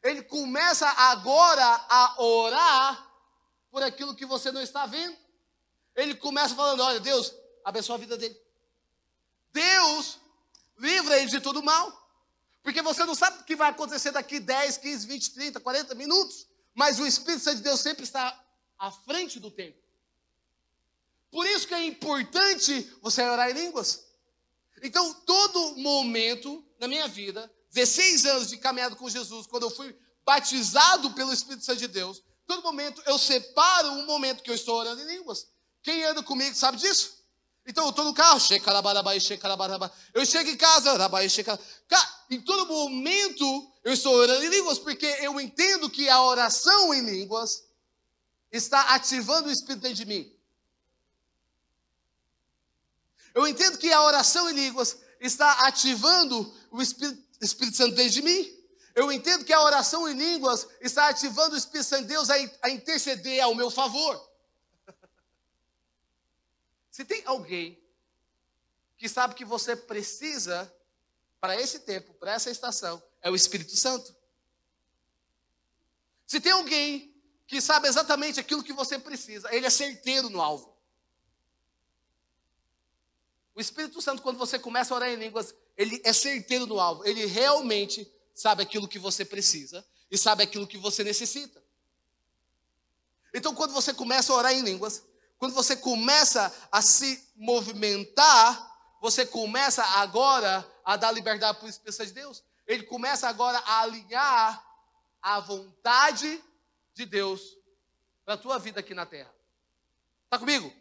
[0.00, 3.10] Ele começa agora a orar
[3.72, 5.23] por aquilo que você não está vendo.
[5.96, 8.36] Ele começa falando: Olha, Deus, abençoa a vida dele.
[9.52, 10.18] Deus
[10.78, 12.02] livra ele de todo mal.
[12.62, 16.46] Porque você não sabe o que vai acontecer daqui 10, 15, 20, 30, 40 minutos.
[16.74, 18.42] Mas o Espírito Santo de Deus sempre está
[18.78, 19.78] à frente do tempo.
[21.30, 24.04] Por isso que é importante você orar em línguas.
[24.82, 29.96] Então, todo momento na minha vida, 16 anos de caminhada com Jesus, quando eu fui
[30.24, 34.78] batizado pelo Espírito Santo de Deus, todo momento eu separo um momento que eu estou
[34.78, 35.48] orando em línguas.
[35.84, 37.22] Quem anda comigo sabe disso?
[37.66, 40.90] Então eu estou no carro, eu chego em casa,
[42.30, 47.02] em todo momento eu estou orando em línguas, porque eu entendo que a oração em
[47.02, 47.64] línguas
[48.50, 50.34] está ativando o Espírito dentro de mim.
[53.34, 58.22] Eu entendo que a oração em línguas está ativando o Espírito, Espírito Santo dentro de
[58.22, 58.50] mim.
[58.94, 62.36] Eu entendo que a oração em línguas está ativando o Espírito Santo de Deus a,
[62.62, 64.33] a interceder ao meu favor.
[66.94, 67.82] Se tem alguém
[68.96, 70.72] que sabe que você precisa
[71.40, 74.14] para esse tempo, para essa estação, é o Espírito Santo.
[76.24, 77.12] Se tem alguém
[77.48, 80.72] que sabe exatamente aquilo que você precisa, ele é certeiro no alvo.
[83.56, 87.04] O Espírito Santo, quando você começa a orar em línguas, ele é certeiro no alvo.
[87.04, 91.60] Ele realmente sabe aquilo que você precisa e sabe aquilo que você necessita.
[93.34, 95.02] Então, quando você começa a orar em línguas,
[95.44, 102.06] quando você começa a se movimentar, você começa agora a dar liberdade para o Espírito
[102.06, 102.42] de Deus.
[102.66, 104.64] Ele começa agora a alinhar
[105.20, 106.42] a vontade
[106.94, 107.42] de Deus
[108.24, 109.30] para a tua vida aqui na terra.
[110.24, 110.72] Está comigo?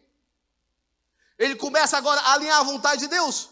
[1.38, 3.49] Ele começa agora a alinhar a vontade de Deus.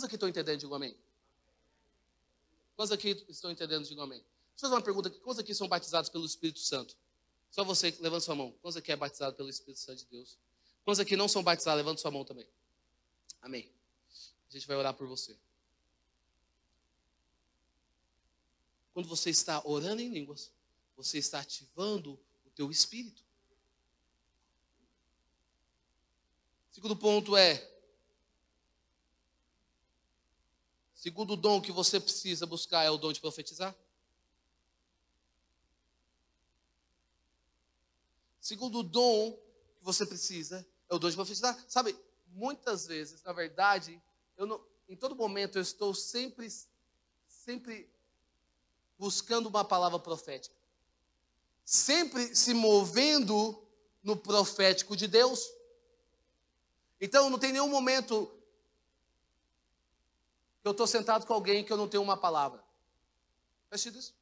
[0.00, 0.60] Quantos aqui estão entendendo?
[0.60, 0.96] Digam amém.
[2.74, 3.84] Quantos aqui estão entendendo?
[3.84, 4.20] Digam amém.
[4.20, 5.20] eu fazer uma pergunta aqui.
[5.20, 6.96] Quantos aqui são batizados pelo Espírito Santo?
[7.50, 8.50] Só você, levanta sua mão.
[8.62, 10.38] Quantos aqui é batizado pelo Espírito Santo de Deus?
[10.84, 11.76] Quantos aqui não são batizados?
[11.76, 12.48] Levanta sua mão também.
[13.42, 13.70] Amém.
[14.48, 15.36] A gente vai orar por você.
[18.94, 20.50] Quando você está orando em línguas,
[20.96, 23.22] você está ativando o teu espírito.
[26.70, 27.70] Segundo ponto é,
[31.00, 33.74] segundo dom que você precisa buscar é o dom de profetizar.
[38.38, 39.32] Segundo dom
[39.78, 41.58] que você precisa é o dom de profetizar.
[41.66, 43.98] Sabe, muitas vezes, na verdade,
[44.36, 46.46] eu não, em todo momento eu estou sempre,
[47.26, 47.90] sempre
[48.98, 50.54] buscando uma palavra profética.
[51.64, 53.66] Sempre se movendo
[54.02, 55.50] no profético de Deus.
[57.00, 58.30] Então, não tem nenhum momento
[60.64, 62.62] eu estou sentado com alguém que eu não tenho uma palavra.
[63.68, 64.14] Faz isso?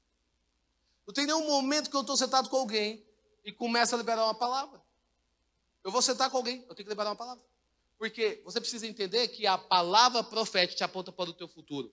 [1.07, 3.05] Não tem nenhum momento que eu estou sentado com alguém
[3.44, 4.81] e começa a liberar uma palavra.
[5.83, 7.42] Eu vou sentar com alguém, eu tenho que liberar uma palavra.
[7.96, 11.92] Porque você precisa entender que a palavra profética te aponta para o teu futuro.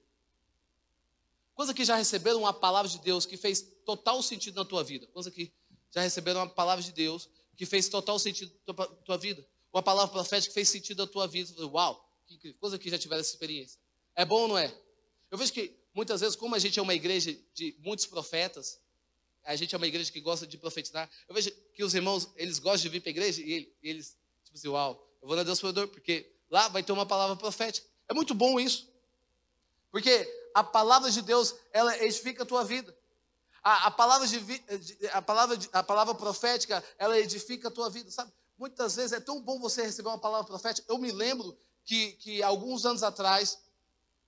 [1.55, 5.07] Quantos aqui já receberam uma palavra de Deus que fez total sentido na tua vida?
[5.07, 5.51] Quantos aqui
[5.89, 9.47] já receberam uma palavra de Deus que fez total sentido na tua vida?
[9.73, 11.65] Uma palavra profética que fez sentido na tua vida?
[11.67, 12.59] Uau, que incrível.
[12.59, 13.79] Quantos aqui já tiveram essa experiência?
[14.15, 14.73] É bom ou não é?
[15.29, 18.79] Eu vejo que muitas vezes, como a gente é uma igreja de muitos profetas,
[19.43, 21.09] a gente é uma igreja que gosta de profetizar.
[21.27, 24.57] Eu vejo que os irmãos, eles gostam de vir para a igreja e eles, tipo
[24.57, 27.87] assim, uau, eu vou na Deus Provedor, porque lá vai ter uma palavra profética.
[28.07, 28.89] É muito bom isso.
[29.91, 32.95] Porque a palavra de Deus, ela edifica a tua vida.
[33.63, 34.37] A, a palavra, de,
[35.11, 38.31] a, palavra, a palavra profética, ela edifica a tua vida, sabe?
[38.57, 40.85] Muitas vezes é tão bom você receber uma palavra profética.
[40.87, 43.57] Eu me lembro que, que alguns anos atrás,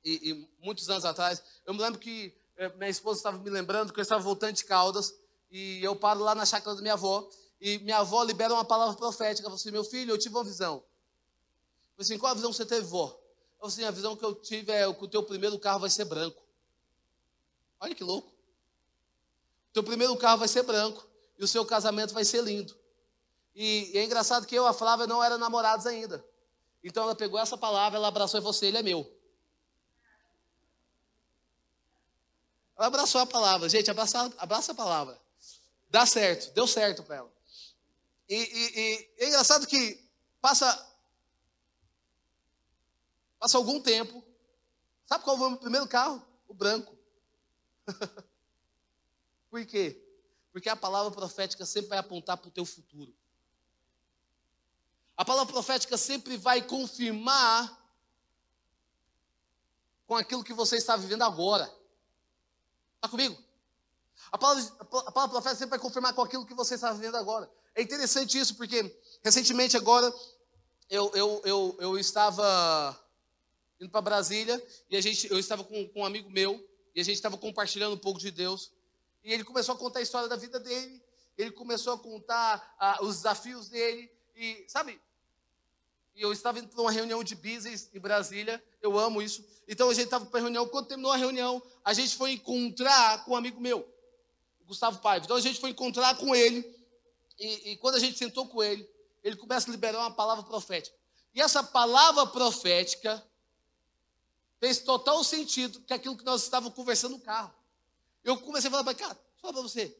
[0.03, 3.93] e, e muitos anos atrás, eu me lembro que eh, minha esposa estava me lembrando
[3.93, 5.13] que eu estava voltando de Caldas,
[5.49, 7.29] e eu paro lá na chácara da minha avó,
[7.59, 9.47] e minha avó libera uma palavra profética.
[9.47, 10.75] Ela falou assim: Meu filho, eu tive uma visão.
[10.75, 13.17] Eu falei assim: Qual a visão que você teve, vó?
[13.55, 16.05] Então, assim, a visão que eu tive é que o teu primeiro carro vai ser
[16.05, 16.41] branco.
[17.79, 18.29] Olha que louco.
[18.29, 21.05] O teu primeiro carro vai ser branco
[21.37, 22.75] e o seu casamento vai ser lindo.
[23.55, 26.23] E, e é engraçado que eu e a Flávia não eram namorados ainda.
[26.83, 29.11] Então ela pegou essa palavra, ela abraçou e você, ele é meu.
[32.77, 33.67] Ela abraçou a palavra.
[33.67, 35.19] Gente, abraça, abraça a palavra.
[35.89, 37.33] Dá certo, deu certo para ela.
[38.29, 40.05] E, e, e é engraçado que
[40.41, 40.85] passa
[43.39, 44.23] Passa algum tempo.
[45.05, 46.25] Sabe qual foi o meu primeiro carro?
[46.47, 46.95] O branco.
[49.49, 50.03] Por quê?
[50.51, 53.15] Porque a palavra profética sempre vai apontar para o teu futuro.
[55.15, 57.75] A palavra profética sempre vai confirmar
[60.05, 61.73] com aquilo que você está vivendo agora.
[62.97, 63.37] Está comigo?
[64.31, 67.49] A palavra, a palavra profética sempre vai confirmar com aquilo que você está vivendo agora.
[67.73, 70.13] É interessante isso, porque recentemente agora
[70.89, 72.99] eu, eu, eu, eu estava
[73.79, 77.03] indo para Brasília, e a gente, eu estava com, com um amigo meu, e a
[77.03, 78.71] gente estava compartilhando um pouco de Deus.
[79.23, 81.03] E ele começou a contar a história da vida dele,
[81.37, 84.99] ele começou a contar ah, os desafios dele, e sabe,
[86.17, 89.45] e eu estava indo para uma reunião de business em Brasília, eu amo isso.
[89.67, 93.23] Então a gente estava para a reunião, quando terminou a reunião, a gente foi encontrar
[93.23, 93.87] com um amigo meu,
[94.65, 95.25] Gustavo Paiva.
[95.25, 96.65] Então a gente foi encontrar com ele,
[97.37, 98.89] e, e quando a gente sentou com ele,
[99.23, 100.97] ele começa a liberar uma palavra profética.
[101.35, 103.23] E essa palavra profética
[104.59, 107.53] fez total sentido que aquilo que nós estávamos conversando no carro.
[108.23, 109.95] Eu comecei a falar para cara, falar para você,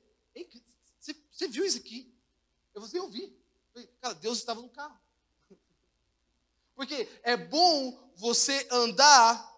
[0.99, 2.11] você, você, viu isso aqui?
[2.73, 3.37] Eu falei, eu vi.
[4.01, 4.97] cara, Deus estava no carro.
[6.77, 9.51] Porque é bom você andar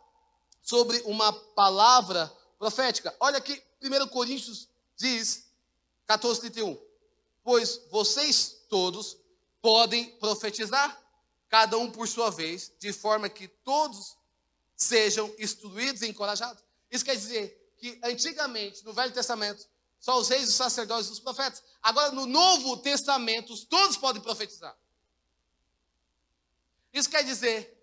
[0.61, 3.13] sobre uma palavra profética.
[3.19, 5.51] Olha aqui, 1 Coríntios diz,
[6.07, 6.79] 14, 31.
[7.43, 9.17] Pois vocês todos
[9.61, 10.97] podem profetizar,
[11.49, 14.15] cada um por sua vez, de forma que todos
[14.73, 16.63] sejam instruídos e encorajados.
[16.89, 19.67] Isso quer dizer que antigamente, no Velho Testamento,
[19.99, 21.61] só os reis, os sacerdotes e os profetas.
[21.83, 24.73] Agora, no Novo Testamento, todos podem profetizar.
[26.93, 27.75] Isso quer dizer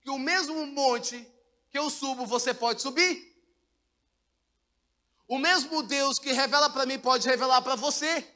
[0.00, 1.26] que o mesmo monte
[1.70, 3.30] que eu subo, você pode subir.
[5.28, 8.26] O mesmo Deus que revela para mim pode revelar para você.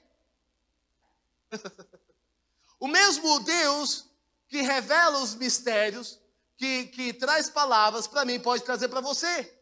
[2.79, 4.07] o mesmo Deus
[4.47, 6.21] que revela os mistérios
[6.57, 9.53] que, que traz palavras para mim, pode trazer para você.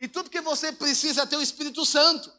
[0.00, 2.32] E tudo que você precisa é ter o Espírito Santo.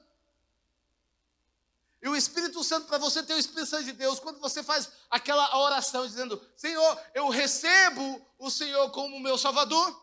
[2.01, 4.89] E o Espírito Santo, para você ter o Espírito Santo de Deus, quando você faz
[5.09, 10.01] aquela oração dizendo: Senhor, eu recebo o Senhor como meu Salvador.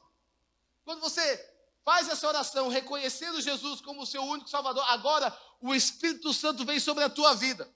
[0.84, 6.32] Quando você faz essa oração reconhecendo Jesus como o seu único Salvador, agora o Espírito
[6.32, 7.68] Santo vem sobre a tua vida.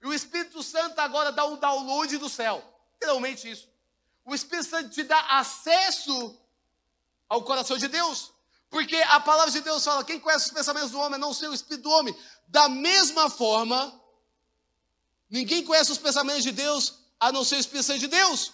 [0.00, 2.64] E o Espírito Santo agora dá um download do céu.
[2.94, 3.68] Literalmente isso.
[4.24, 6.40] O Espírito Santo te dá acesso
[7.28, 8.32] ao coração de Deus.
[8.70, 11.54] Porque a palavra de Deus fala: quem conhece os pensamentos do homem não ser o
[11.54, 12.16] espírito do homem.
[12.48, 14.00] Da mesma forma,
[15.28, 18.52] ninguém conhece os pensamentos de Deus a não ser o Espírito Santo de Deus.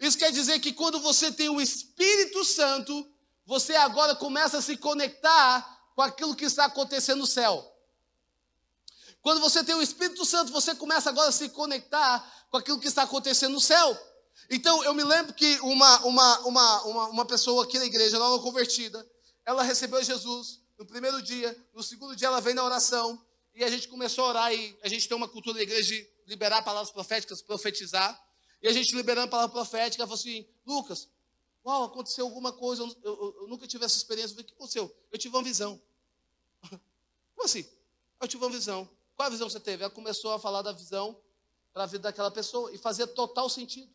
[0.00, 3.06] Isso quer dizer que quando você tem o Espírito Santo,
[3.44, 7.72] você agora começa a se conectar com aquilo que está acontecendo no céu.
[9.20, 12.86] Quando você tem o Espírito Santo, você começa agora a se conectar com aquilo que
[12.86, 13.98] está acontecendo no céu.
[14.48, 19.04] Então, eu me lembro que uma, uma, uma, uma, pessoa aqui na igreja, nova convertida,
[19.46, 23.70] ela recebeu Jesus no primeiro dia, no segundo dia ela vem na oração, e a
[23.70, 26.90] gente começou a orar, e a gente tem uma cultura na igreja de liberar palavras
[26.90, 28.20] proféticas, profetizar,
[28.60, 31.08] e a gente liberando a palavra profética, ela falou assim, Lucas,
[31.64, 34.54] uau, aconteceu alguma coisa, eu, eu, eu nunca tive essa experiência, eu falei, o que
[34.54, 34.96] aconteceu?
[35.10, 35.80] Eu tive uma visão.
[37.34, 37.64] Como assim?
[38.20, 38.88] Eu tive uma visão.
[39.14, 39.84] Qual a visão que você teve?
[39.84, 41.18] Ela começou a falar da visão
[41.72, 43.90] para a vida daquela pessoa e fazia total sentido.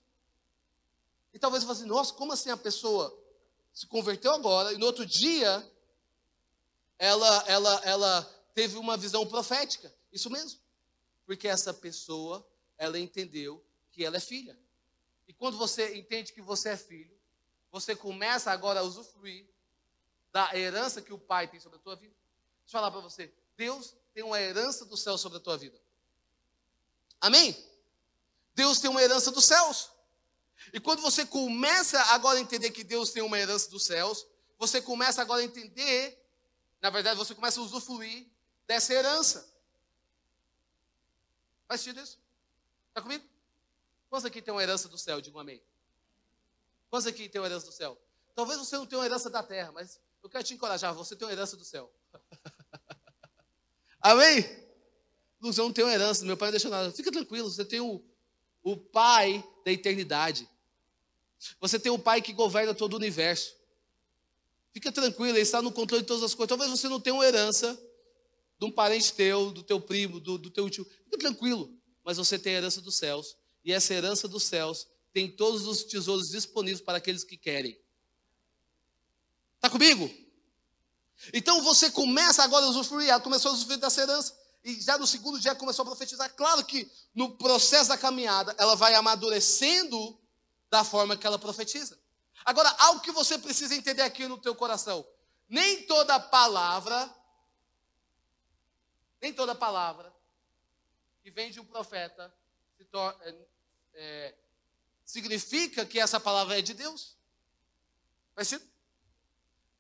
[1.34, 3.21] E talvez você fale assim, nossa, como assim a pessoa
[3.74, 5.70] se converteu agora e no outro dia
[6.98, 9.94] ela, ela, ela teve uma visão profética?
[10.12, 10.60] Isso mesmo.
[11.26, 12.46] Porque essa pessoa,
[12.78, 14.58] ela entendeu que ela é filha.
[15.28, 17.18] E quando você entende que você é filho,
[17.72, 19.48] você começa agora a usufruir
[20.32, 22.14] da herança que o pai tem sobre a tua vida.
[22.64, 25.80] Deixa eu falar para você, Deus tem uma herança do céu sobre a tua vida.
[27.20, 27.56] Amém?
[28.54, 29.90] Deus tem uma herança dos céus.
[30.74, 34.26] E quando você começa agora a entender que Deus tem uma herança dos céus,
[34.58, 36.24] você começa agora a entender,
[36.82, 38.28] na verdade, você começa a usufruir
[38.68, 39.52] dessa herança.
[41.68, 42.20] Faz sentido isso?
[42.90, 43.26] Está comigo?
[44.10, 45.22] Quantos aqui tem uma herança do céu?
[45.22, 45.62] Digo amém.
[46.90, 47.98] Quantos aqui tem uma herança do céu?
[48.36, 51.26] Talvez você não tenha uma herança da terra, mas eu quero te encorajar, você tem
[51.26, 51.92] uma herança do céu.
[54.02, 54.44] Amém?
[55.42, 56.92] Luz, eu não tenho herança, meu pai não deixou nada.
[56.92, 58.04] Fica tranquilo, você tem o,
[58.62, 60.50] o pai da eternidade.
[61.60, 63.56] Você tem o pai que governa todo o universo.
[64.74, 66.50] Fica tranquilo, ele está no controle de todas as coisas.
[66.50, 67.78] Talvez você não tenha uma herança
[68.60, 70.86] de um parente teu, do teu primo, do, do teu tio.
[71.06, 73.36] Fica tranquilo, mas você tem a herança dos céus.
[73.66, 77.78] E essa herança dos céus tem todos os tesouros disponíveis para aqueles que querem.
[79.56, 80.10] Está comigo?
[81.34, 84.36] Então você começa agora a usufruir, começou a usufruir dessa herança.
[84.64, 86.34] E já no segundo dia começou a profetizar.
[86.36, 90.20] Claro que no processo da caminhada, ela vai amadurecendo
[90.72, 92.00] da forma que ela profetiza.
[92.46, 95.06] Agora, algo que você precisa entender aqui no teu coração.
[95.50, 97.14] Nem toda palavra,
[99.22, 100.12] nem toda palavra
[101.22, 102.34] que vem de um profeta
[103.22, 103.36] é,
[103.94, 104.36] é,
[105.06, 107.18] significa que essa palavra é de Deus.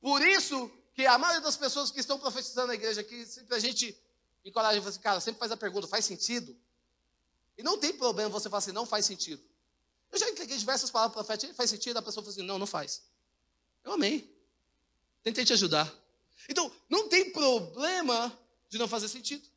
[0.01, 3.59] Por isso que a maioria das pessoas que estão profetizando na igreja aqui, sempre a
[3.59, 3.97] gente
[4.43, 6.55] encoraja e fala assim, cara, sempre faz a pergunta, faz sentido?
[7.57, 9.50] E não tem problema você falar assim, não faz sentido.
[10.11, 11.97] Eu já entreguei diversas palavras proféticas, faz sentido?
[11.97, 13.03] A pessoa fala assim, não, não faz.
[13.83, 14.35] Eu amei.
[15.23, 15.91] Tentei te ajudar.
[16.49, 18.37] Então, não tem problema
[18.69, 19.47] de não fazer sentido.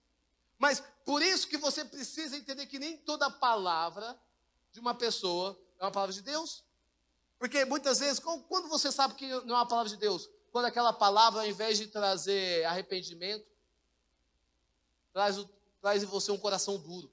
[0.58, 4.18] Mas por isso que você precisa entender que nem toda palavra
[4.72, 6.62] de uma pessoa é uma palavra de Deus.
[7.38, 10.28] Porque muitas vezes, quando você sabe que não é uma palavra de Deus?
[10.54, 13.44] quando aquela palavra, ao invés de trazer arrependimento,
[15.12, 15.44] traz,
[15.80, 17.12] traz em você um coração duro.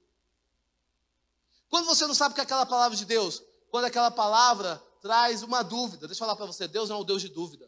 [1.72, 5.62] Quando você não sabe que é aquela palavra de Deus, quando aquela palavra traz uma
[5.62, 7.66] dúvida, deixa eu falar para você, Deus não é um Deus de dúvida.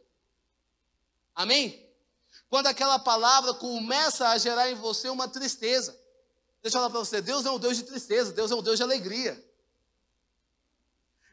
[1.35, 1.89] Amém?
[2.51, 5.99] Quando aquela palavra começa a gerar em você uma tristeza,
[6.63, 8.63] deixa eu falar para você, Deus não é um Deus de tristeza, Deus é um
[8.63, 9.43] Deus de alegria.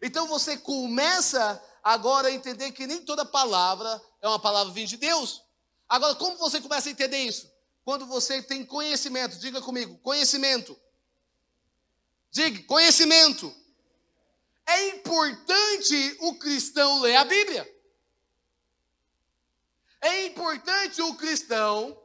[0.02, 4.96] Então você começa agora a entender que nem toda palavra é uma palavra vinda de
[4.96, 5.44] Deus.
[5.90, 7.52] Agora, como você começa a entender isso?
[7.84, 10.80] Quando você tem conhecimento, diga comigo, conhecimento.
[12.32, 13.54] Diga, conhecimento.
[14.66, 17.70] É importante o cristão ler a Bíblia.
[20.00, 22.02] É importante o cristão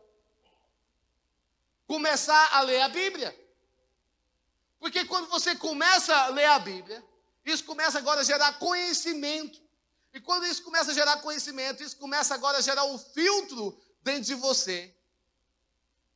[1.87, 3.35] começar a ler a Bíblia.
[4.81, 7.03] Porque quando você começa a ler a Bíblia,
[7.45, 9.63] isso começa agora a gerar conhecimento.
[10.13, 14.23] E quando isso começa a gerar conhecimento, isso começa agora a gerar um filtro dentro
[14.23, 14.95] de você,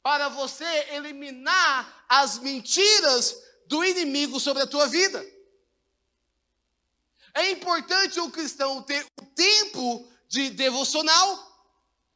[0.02, 3.36] para você eliminar as mentiras
[3.70, 5.24] do inimigo sobre a tua vida.
[7.32, 11.70] É importante o cristão ter o tempo de devocional.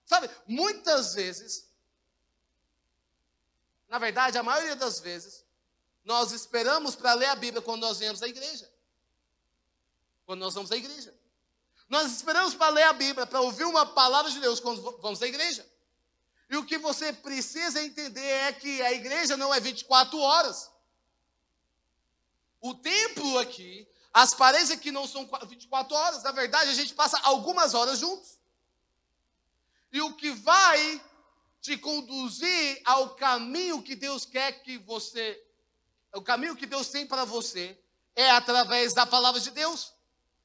[0.05, 1.71] Sabe, muitas vezes,
[3.89, 5.45] na verdade, a maioria das vezes,
[6.05, 8.69] nós esperamos para ler a Bíblia quando nós viemos à igreja.
[10.27, 11.15] Quando nós vamos à igreja.
[11.89, 15.29] Nós esperamos para ler a Bíblia, para ouvir uma palavra de Deus quando vamos à
[15.29, 15.65] igreja.
[16.51, 20.74] E o que você precisa entender é que a igreja não é 24 horas.
[22.65, 26.23] O templo aqui, as paredes aqui não são 24 horas.
[26.23, 28.39] Na verdade, a gente passa algumas horas juntos.
[29.93, 30.99] E o que vai
[31.61, 35.39] te conduzir ao caminho que Deus quer que você,
[36.15, 37.79] o caminho que Deus tem para você,
[38.17, 39.93] é através da palavra de Deus.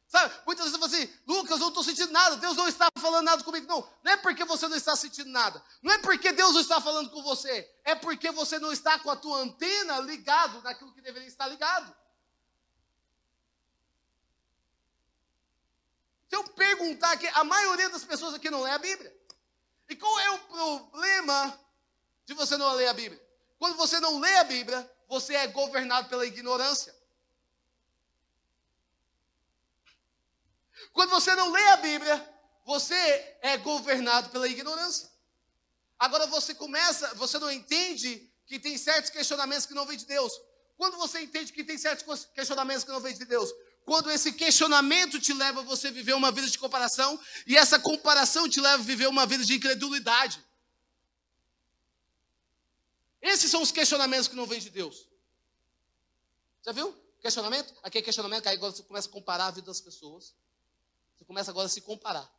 [0.09, 2.89] Sabe, muitas vezes você fala assim, Lucas, eu não estou sentindo nada, Deus não está
[2.99, 3.65] falando nada comigo.
[3.65, 6.81] Não, não é porque você não está sentindo nada, não é porque Deus não está
[6.81, 10.99] falando com você, é porque você não está com a tua antena ligado naquilo que
[10.99, 11.95] deveria estar ligado.
[16.29, 19.15] Se eu perguntar aqui, a maioria das pessoas aqui não lê a Bíblia.
[19.89, 21.59] E qual é o problema
[22.25, 23.19] de você não ler a Bíblia?
[23.57, 26.95] Quando você não lê a Bíblia, você é governado pela ignorância.
[30.93, 35.09] Quando você não lê a Bíblia, você é governado pela ignorância.
[35.97, 40.31] Agora você começa, você não entende que tem certos questionamentos que não vêm de Deus.
[40.77, 43.51] Quando você entende que tem certos questionamentos que não vêm de Deus,
[43.89, 48.47] quando esse questionamento te leva a você viver uma vida de comparação e essa comparação
[48.47, 50.45] te leva a viver uma vida de incredulidade.
[53.19, 55.07] Esses são os questionamentos que não vêm de Deus.
[56.63, 56.95] Já viu?
[57.19, 57.73] Questionamento?
[57.81, 60.35] Aqui é questionamento, aí agora você começa a comparar a vida das pessoas.
[61.17, 62.31] Você começa agora a se comparar.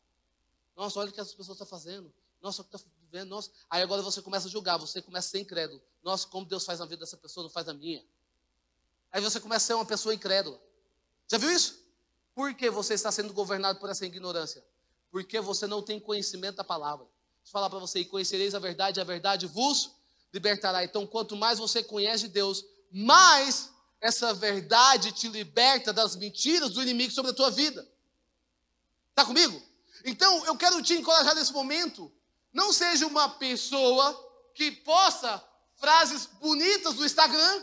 [0.77, 2.15] Nossa, olha o que as pessoas estão fazendo.
[2.41, 3.29] Nossa, o que está vivendo.
[3.29, 3.51] Nossa.
[3.69, 5.83] Aí agora você começa a julgar, você começa a ser incrédulo.
[6.01, 8.07] Nossa, como Deus faz na vida dessa pessoa, não faz na minha.
[9.11, 10.70] Aí você começa a ser uma pessoa incrédula.
[11.31, 11.81] Já viu isso?
[12.35, 14.65] Por que você está sendo governado por essa ignorância?
[15.13, 17.07] Porque você não tem conhecimento da palavra.
[17.37, 19.93] Deixa eu falar para você, e conhecereis a verdade, a verdade vos
[20.33, 20.83] libertará.
[20.83, 23.71] Então, quanto mais você conhece Deus, mais
[24.01, 27.89] essa verdade te liberta das mentiras do inimigo sobre a tua vida.
[29.11, 29.63] Está comigo?
[30.05, 32.11] Então, eu quero te encorajar nesse momento.
[32.53, 34.19] Não seja uma pessoa
[34.53, 35.41] que possa
[35.77, 37.63] frases bonitas do Instagram.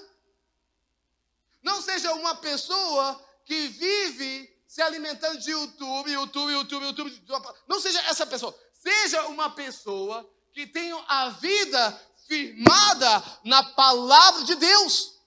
[1.62, 7.18] Não seja uma pessoa que vive se alimentando de YouTube, YouTube, YouTube, YouTube.
[7.66, 8.54] Não seja essa pessoa.
[8.74, 15.18] Seja uma pessoa que tenha a vida firmada na palavra de Deus.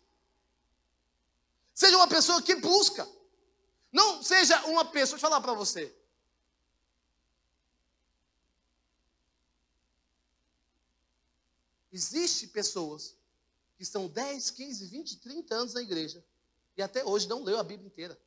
[1.72, 3.08] Seja uma pessoa que busca.
[3.90, 5.96] Não seja uma pessoa, deixa eu falar para você.
[11.90, 13.16] Existem pessoas
[13.76, 16.22] que estão 10, 15, 20, 30 anos na igreja
[16.80, 18.18] e até hoje não leu a Bíblia inteira.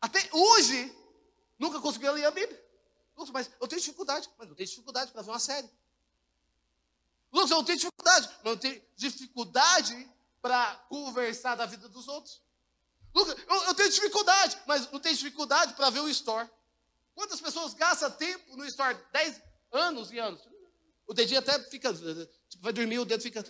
[0.00, 0.94] Até hoje
[1.58, 2.64] nunca conseguiu ler a Bíblia.
[3.14, 4.28] Lúcio, mas eu tenho dificuldade.
[4.38, 5.68] Mas não tenho dificuldade para ver uma série.
[7.30, 8.28] Lúcio, eu tenho dificuldade.
[8.42, 12.42] Mas eu tenho dificuldade para conversar da vida dos outros.
[13.14, 16.50] Lucas, eu, eu, tenho dificuldade, mas não tenho dificuldade para ver o store.
[17.14, 18.98] Quantas pessoas gastam tempo no store?
[19.12, 19.40] Dez
[19.70, 20.40] anos e anos.
[21.06, 21.92] O dedinho até fica.
[22.60, 23.44] Vai dormir, o dedo fica.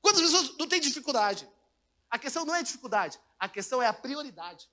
[0.00, 1.48] Quantas pessoas não têm dificuldade?
[2.10, 4.68] A questão não é dificuldade, a questão é a prioridade.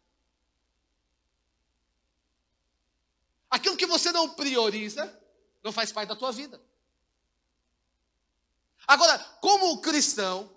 [3.50, 5.22] Aquilo que você não prioriza
[5.64, 6.62] não faz parte da tua vida.
[8.88, 10.50] Agora, como cristão,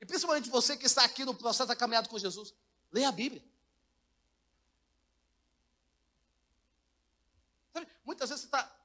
[0.00, 2.54] e principalmente você que está aqui no processo da caminhada com Jesus,
[2.92, 3.44] leia a Bíblia.
[7.72, 8.79] Sabe, muitas vezes você está,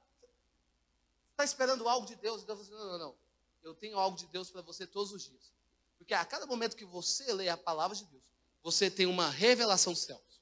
[1.36, 3.16] está esperando algo de Deus, e Deus está dizendo, não, não, não.
[3.62, 5.52] Eu tenho algo de Deus para você todos os dias.
[5.98, 8.24] Porque a cada momento que você lê a palavra de Deus,
[8.64, 10.42] você tem uma revelação dos céus.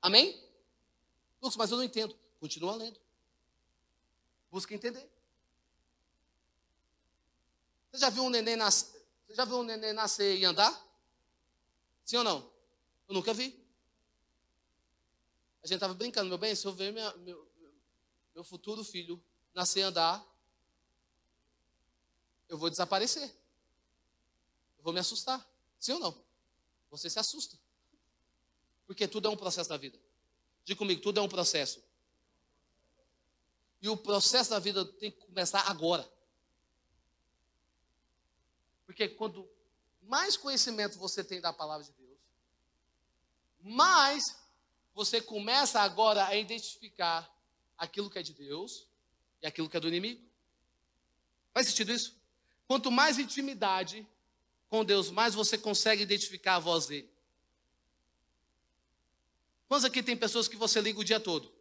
[0.00, 0.40] Amém?
[1.42, 2.16] Lucas, mas eu não entendo.
[2.38, 3.00] Continua lendo.
[4.50, 5.10] Busca entender.
[7.90, 9.04] Você já viu um neném nascer?
[9.26, 10.72] Você já viu um neném nascer e andar?
[12.04, 12.50] Sim ou não?
[13.08, 13.58] Eu nunca vi.
[15.62, 17.46] A gente estava brincando, meu bem, se eu ver minha, meu,
[18.34, 19.22] meu futuro filho
[19.54, 20.24] nascer andar,
[22.48, 23.30] eu vou desaparecer.
[24.78, 25.46] Eu vou me assustar.
[25.78, 26.24] Sim ou não?
[26.90, 27.58] Você se assusta.
[28.86, 29.98] Porque tudo é um processo da vida.
[30.64, 31.82] Diga comigo, tudo é um processo.
[33.80, 36.10] E o processo da vida tem que começar agora.
[38.84, 39.48] Porque quando
[40.02, 42.18] mais conhecimento você tem da palavra de Deus,
[43.60, 44.36] mais
[44.92, 47.32] você começa agora a identificar
[47.78, 48.89] aquilo que é de Deus
[49.42, 50.20] e aquilo que é do inimigo.
[51.52, 52.16] Faz sentido isso?
[52.66, 54.06] Quanto mais intimidade
[54.68, 57.10] com Deus, mais você consegue identificar a voz dele.
[59.68, 61.52] Quantos aqui tem pessoas que você liga o dia todo?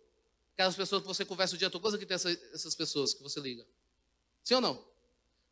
[0.53, 1.81] Aquelas pessoas que você conversa o dia todo.
[1.81, 3.65] Quantos aqui tem essa, essas pessoas que você liga?
[4.43, 4.85] Sim ou não?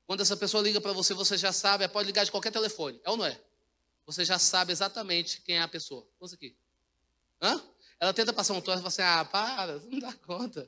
[0.06, 3.00] Quando essa pessoa liga para você, você já sabe, pode ligar de qualquer telefone.
[3.04, 3.40] É ou não é?
[4.08, 6.08] você já sabe exatamente quem é a pessoa.
[6.18, 6.56] Vamos aqui.
[7.42, 7.62] Hã?
[8.00, 10.68] Ela tenta passar um troço e fala assim: ah, para, você não dá conta.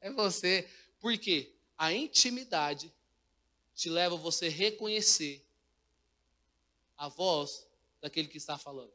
[0.00, 0.66] É você.
[1.02, 1.52] Por quê?
[1.76, 2.90] A intimidade
[3.74, 5.44] te leva a você reconhecer
[6.96, 7.66] a voz
[8.00, 8.92] daquele que está falando.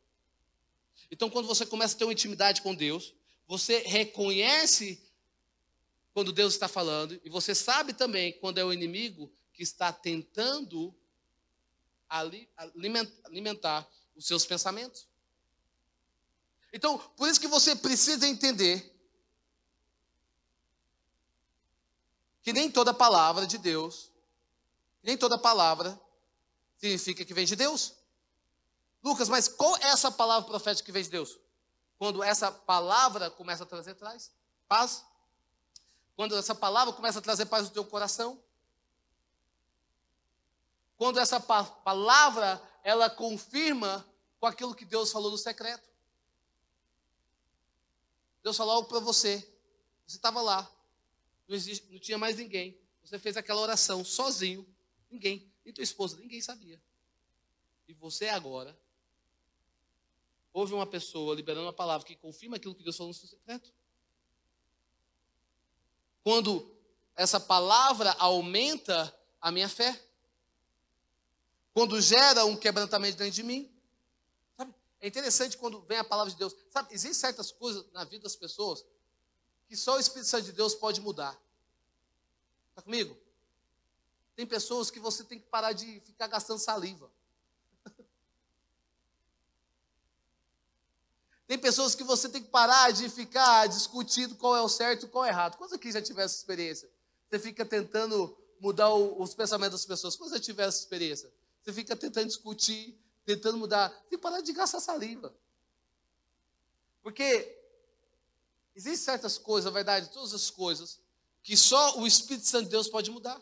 [1.11, 3.13] Então, quando você começa a ter uma intimidade com Deus,
[3.45, 5.03] você reconhece
[6.13, 10.95] quando Deus está falando, e você sabe também quando é o inimigo que está tentando
[12.07, 15.07] alimentar os seus pensamentos.
[16.71, 18.96] Então, por isso que você precisa entender
[22.47, 24.09] que nem toda palavra de Deus,
[25.03, 25.99] nem toda palavra
[26.77, 27.93] significa que vem de Deus.
[29.03, 31.37] Lucas, mas qual é essa palavra profética que vem de Deus?
[31.99, 34.31] Quando essa palavra começa a trazer paz,
[34.65, 35.03] paz.
[36.15, 38.41] Quando essa palavra começa a trazer paz no teu coração.
[40.97, 45.89] Quando essa palavra ela confirma com aquilo que Deus falou no secreto.
[48.41, 49.37] Deus falou algo para você.
[50.07, 50.76] Você estava lá.
[51.47, 52.79] Não, existe, não tinha mais ninguém.
[53.03, 54.67] Você fez aquela oração sozinho.
[55.09, 55.51] Ninguém.
[55.63, 56.81] Nem tua esposa, ninguém sabia.
[57.87, 58.77] E você agora
[60.51, 63.71] houve uma pessoa liberando uma palavra que confirma aquilo que Deus falou no seu secreto.
[66.23, 66.75] Quando
[67.15, 69.99] essa palavra aumenta a minha fé.
[71.73, 73.71] Quando gera um quebrantamento dentro de mim.
[74.55, 74.73] Sabe?
[74.99, 76.55] É interessante quando vem a palavra de Deus.
[76.69, 78.85] Sabe, existem certas coisas na vida das pessoas
[79.67, 81.37] que só o Espírito Santo de Deus pode mudar.
[82.69, 83.17] Está comigo?
[84.35, 87.11] Tem pessoas que você tem que parar de ficar gastando saliva.
[91.47, 95.09] Tem pessoas que você tem que parar de ficar discutindo qual é o certo e
[95.09, 95.57] qual é o errado.
[95.57, 96.87] Quando aqui já tiver essa experiência?
[97.29, 100.15] Você fica tentando mudar o, os pensamentos das pessoas.
[100.15, 101.33] Quando você tiver essa experiência?
[101.63, 102.95] Você fica tentando discutir,
[103.25, 103.89] tentando mudar.
[103.89, 105.33] Tem que parar de gastar saliva.
[107.01, 107.56] Porque
[108.77, 110.99] existem certas coisas, a verdade, todas as coisas,
[111.41, 113.41] que só o Espírito Santo de Deus pode mudar.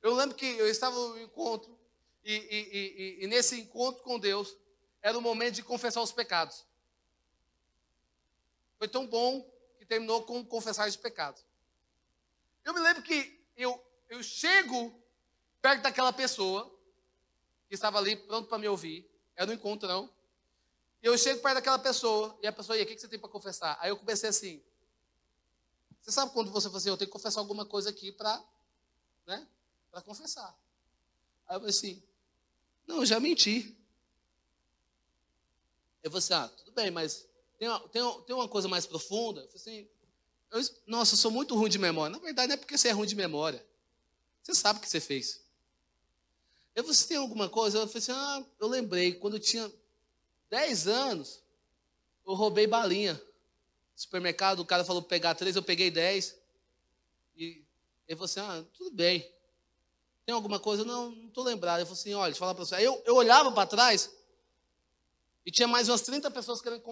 [0.00, 1.76] Eu lembro que eu estava no encontro,
[2.24, 4.56] e, e, e, e nesse encontro com Deus,
[5.02, 6.64] era o momento de confessar os pecados.
[8.78, 9.42] Foi tão bom
[9.78, 11.44] que terminou com confessar os pecados.
[12.64, 14.94] Eu me lembro que eu, eu chego
[15.60, 16.70] perto daquela pessoa
[17.68, 19.10] que estava ali pronto para me ouvir.
[19.34, 20.08] Era um encontro, não.
[21.02, 23.18] E eu chego perto daquela pessoa e a pessoa, e aí, o que você tem
[23.18, 23.78] para confessar?
[23.80, 24.62] Aí eu comecei assim.
[26.00, 28.42] Você sabe quando você fala assim, eu tenho que confessar alguma coisa aqui para
[29.26, 29.46] né,
[30.04, 30.56] confessar.
[31.46, 32.02] Aí eu falei assim,
[32.86, 33.76] não, eu já menti.
[36.02, 37.26] Eu falei assim, ah, tudo bem, mas
[37.58, 39.42] tem uma, tem uma, tem uma coisa mais profunda?
[39.42, 39.88] Eu falei assim,
[40.50, 42.14] eu, nossa, eu sou muito ruim de memória.
[42.14, 43.64] Na verdade, não é porque você é ruim de memória.
[44.42, 45.40] Você sabe o que você fez.
[46.74, 47.78] Eu falei, você tem alguma coisa?
[47.78, 49.70] Eu falei assim, ah, eu lembrei, quando eu tinha
[50.50, 51.42] 10 anos,
[52.26, 53.20] eu roubei balinha.
[53.96, 56.36] Supermercado, o cara falou pegar três, eu peguei 10.
[57.36, 57.64] E
[58.08, 59.30] ele falou assim, ah, tudo bem.
[60.26, 60.84] Tem alguma coisa?
[60.84, 61.78] Não, não estou lembrado.
[61.78, 62.74] Ele falou assim, olha, eu falar para você.
[62.74, 64.10] Aí eu, eu olhava para trás,
[65.44, 66.82] e tinha mais umas 30 pessoas querendo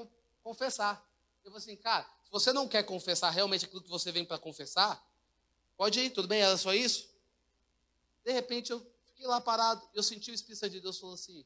[0.43, 1.05] confessar.
[1.45, 4.39] Eu falei assim, cara, se você não quer confessar realmente aquilo que você vem para
[4.39, 5.03] confessar,
[5.77, 7.09] pode ir, tudo bem, era só isso?
[8.25, 11.45] De repente eu fiquei lá parado, eu senti o Espírito de Deus falando assim: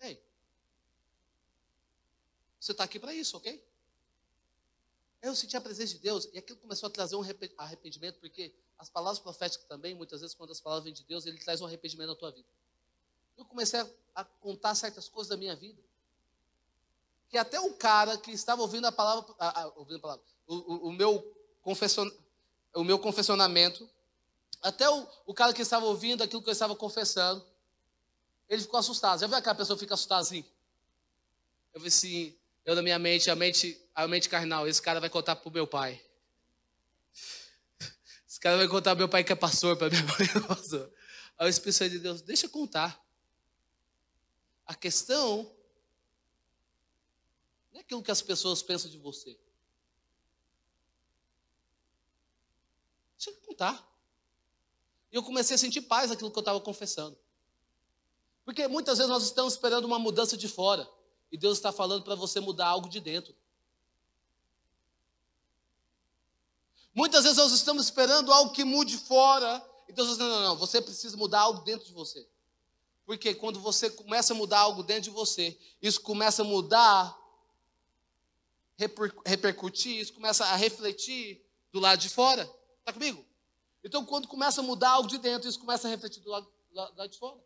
[0.00, 0.22] Ei,
[2.60, 3.64] você está aqui para isso, ok?
[5.22, 7.22] Eu senti a presença de Deus e aquilo começou a trazer um
[7.56, 11.38] arrependimento, porque as palavras proféticas também, muitas vezes, quando as palavras vêm de Deus, ele
[11.38, 12.48] traz um arrependimento na tua vida.
[13.36, 13.80] Eu comecei
[14.14, 15.80] a contar certas coisas da minha vida
[17.30, 20.54] que até o cara que estava ouvindo a palavra, a, a, ouvindo a palavra o,
[20.54, 21.22] o, o, meu
[21.62, 22.10] confession,
[22.74, 23.88] o meu confessionamento,
[24.60, 27.46] até o, o cara que estava ouvindo aquilo que eu estava confessando,
[28.48, 29.20] ele ficou assustado.
[29.20, 30.44] Já viu aquela pessoa que fica assustada assim?
[31.72, 35.10] Eu vi assim, eu na minha mente, a mente, a mente carnal, esse cara vai
[35.10, 36.02] contar para o meu pai.
[38.28, 40.92] Esse cara vai contar para meu pai que é pastor, para minha mãe é pastor.
[41.38, 43.02] Aí o Espírito Santo de Deus, deixa eu contar.
[44.66, 45.50] A questão
[47.72, 49.38] não é aquilo que as pessoas pensam de você.
[53.16, 53.86] Deixa eu contar.
[55.10, 57.18] E eu comecei a sentir paz naquilo que eu estava confessando.
[58.44, 60.88] Porque muitas vezes nós estamos esperando uma mudança de fora.
[61.30, 63.34] E Deus está falando para você mudar algo de dentro.
[66.94, 69.64] Muitas vezes nós estamos esperando algo que mude fora.
[69.88, 72.28] E Deus está dizendo, não, não, você precisa mudar algo dentro de você.
[73.06, 77.18] Porque quando você começa a mudar algo dentro de você, isso começa a mudar
[79.26, 82.42] repercutir, isso começa a refletir do lado de fora.
[82.78, 83.24] Está comigo?
[83.84, 86.74] Então, quando começa a mudar algo de dentro, isso começa a refletir do lado, do
[86.74, 87.38] lado de fora.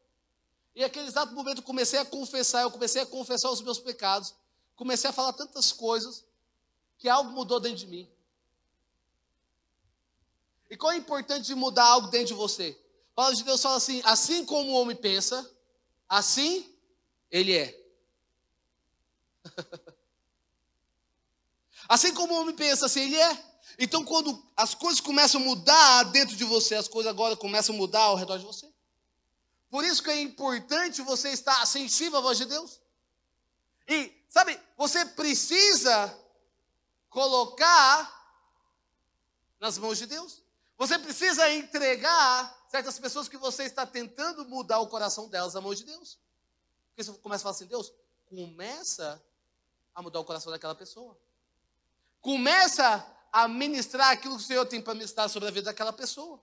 [0.74, 4.34] E naquele exato momento eu comecei a confessar, eu comecei a confessar os meus pecados,
[4.74, 6.24] comecei a falar tantas coisas,
[6.98, 8.10] que algo mudou dentro de mim.
[10.68, 12.76] E qual é importante de mudar algo dentro de você?
[13.12, 15.48] A palavra de Deus fala assim: assim como o homem pensa,
[16.08, 16.68] assim
[17.30, 17.80] ele é.
[21.88, 23.54] assim como o homem pensa, assim ele é.
[23.78, 27.78] Então, quando as coisas começam a mudar dentro de você, as coisas agora começam a
[27.78, 28.73] mudar ao redor de você.
[29.74, 32.80] Por isso que é importante você estar sensível à voz de Deus.
[33.88, 36.16] E, sabe, você precisa
[37.10, 38.08] colocar
[39.58, 40.40] nas mãos de Deus.
[40.78, 45.74] Você precisa entregar certas pessoas que você está tentando mudar o coração delas à mão
[45.74, 46.20] de Deus.
[46.90, 47.92] Porque você começa a falar assim, Deus,
[48.26, 49.20] começa
[49.92, 51.18] a mudar o coração daquela pessoa.
[52.20, 56.40] Começa a ministrar aquilo que o Senhor tem para ministrar sobre a vida daquela pessoa.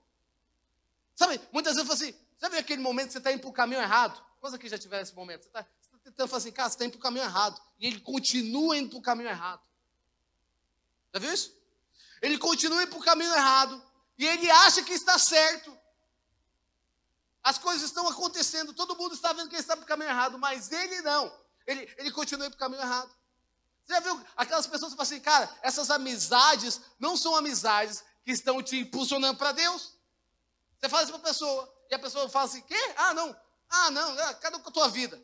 [1.14, 3.50] Sabe, muitas vezes eu falo assim, já viu aquele momento que você está indo para
[3.50, 4.20] o caminho errado?
[4.40, 5.42] Quantos aqui já tiveram esse momento?
[5.42, 7.62] Você está tá tentando falar assim, cara, você está indo para o caminho errado.
[7.78, 9.62] E ele continua indo para o caminho errado.
[11.14, 11.56] Já viu isso?
[12.20, 13.80] Ele continua indo para o caminho errado.
[14.18, 15.78] E ele acha que está certo.
[17.44, 20.36] As coisas estão acontecendo, todo mundo está vendo que ele está para o caminho errado,
[20.36, 21.32] mas ele não.
[21.64, 23.14] Ele, ele continua indo para o caminho errado.
[23.84, 28.32] Você já viu aquelas pessoas que falam assim, cara, essas amizades não são amizades que
[28.32, 29.96] estão te impulsionando para Deus?
[30.80, 32.74] Você fala isso para a pessoa, e a pessoa fala assim, quê?
[32.96, 33.38] Ah, não.
[33.68, 35.22] Ah, não, ah, cada um com a tua vida.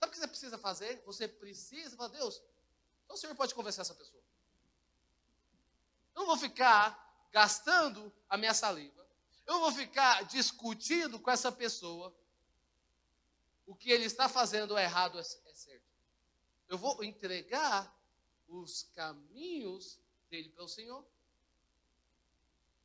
[0.00, 1.00] Sabe o que você precisa fazer?
[1.06, 2.42] Você precisa falar, Deus,
[3.04, 4.20] então o Senhor pode convencer essa pessoa.
[6.12, 9.06] Eu não vou ficar gastando a minha saliva.
[9.46, 12.12] Eu não vou ficar discutindo com essa pessoa
[13.64, 15.86] o que ele está fazendo é errado, é, é certo.
[16.68, 17.96] Eu vou entregar
[18.48, 21.06] os caminhos dele para o Senhor.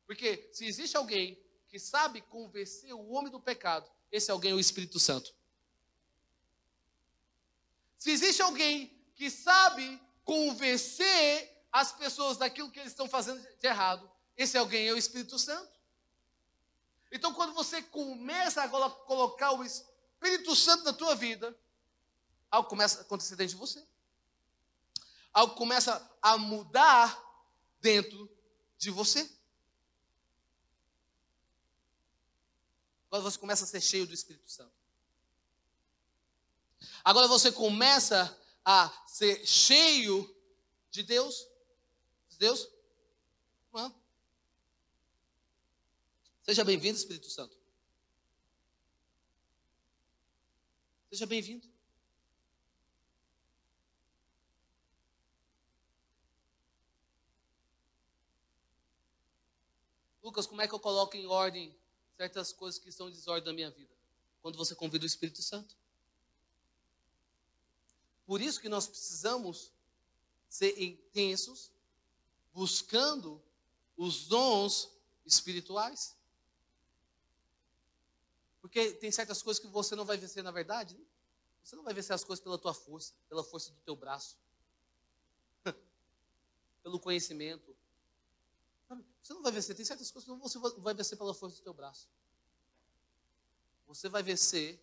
[0.06, 1.42] Porque se existe alguém
[1.74, 5.34] que sabe convencer o homem do pecado, esse alguém é o Espírito Santo.
[7.98, 14.08] Se existe alguém que sabe convencer as pessoas daquilo que eles estão fazendo de errado,
[14.36, 15.68] esse alguém é o Espírito Santo.
[17.10, 21.58] Então, quando você começa a colocar o Espírito Santo na tua vida,
[22.52, 23.84] algo começa a acontecer dentro de você.
[25.32, 27.20] Algo começa a mudar
[27.80, 28.30] dentro
[28.78, 29.28] de você.
[33.14, 34.74] Agora você começa a ser cheio do Espírito Santo.
[37.04, 40.28] Agora você começa a ser cheio
[40.90, 41.46] de Deus.
[42.28, 42.68] De Deus?
[46.42, 47.56] Seja bem-vindo, Espírito Santo.
[51.08, 51.72] Seja bem-vindo.
[60.20, 61.78] Lucas, como é que eu coloco em ordem
[62.16, 63.92] certas coisas que estão em desordem na minha vida?
[64.42, 65.76] Quando você convida o Espírito Santo.
[68.26, 69.72] Por isso que nós precisamos
[70.48, 71.70] ser intensos,
[72.52, 73.42] buscando
[73.96, 74.90] os dons
[75.26, 76.16] espirituais.
[78.60, 80.94] Porque tem certas coisas que você não vai vencer na verdade.
[80.94, 81.04] Né?
[81.62, 84.38] Você não vai vencer as coisas pela tua força, pela força do teu braço,
[86.82, 87.74] pelo conhecimento.
[89.22, 89.74] Você não vai vencer.
[89.74, 92.08] Tem certas coisas que você vai vencer pela força do teu braço.
[93.86, 94.80] Você vai vencer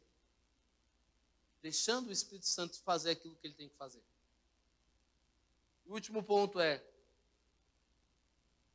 [1.61, 4.01] deixando o Espírito Santo fazer aquilo que ele tem que fazer.
[5.85, 6.83] O último ponto é: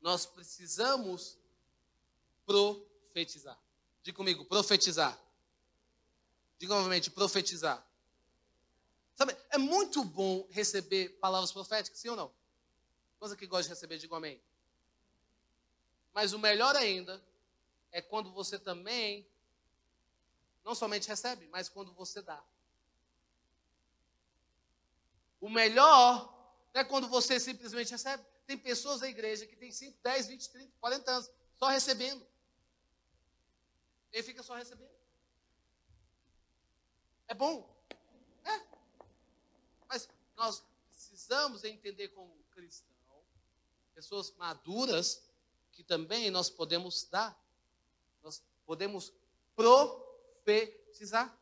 [0.00, 1.38] nós precisamos
[2.44, 3.58] profetizar.
[4.02, 5.18] Diga comigo, profetizar.
[6.58, 7.84] Diga novamente, profetizar.
[9.14, 12.32] Sabe, é muito bom receber palavras proféticas, sim ou não?
[13.18, 14.40] Coisa que gosta de receber, diga amém.
[16.16, 17.22] Mas o melhor ainda
[17.92, 19.28] é quando você também
[20.64, 22.42] não somente recebe, mas quando você dá.
[25.38, 26.34] O melhor
[26.72, 28.24] não é quando você simplesmente recebe.
[28.46, 32.26] Tem pessoas na igreja que tem 5, 10, 20, 30, 40 anos só recebendo.
[34.10, 34.96] Ele fica só recebendo.
[37.28, 37.70] É bom?
[38.42, 38.58] É.
[39.86, 43.22] Mas nós precisamos entender como cristão,
[43.94, 45.25] pessoas maduras,
[45.76, 47.38] que também nós podemos dar.
[48.22, 49.12] Nós podemos
[49.54, 51.38] profetizar.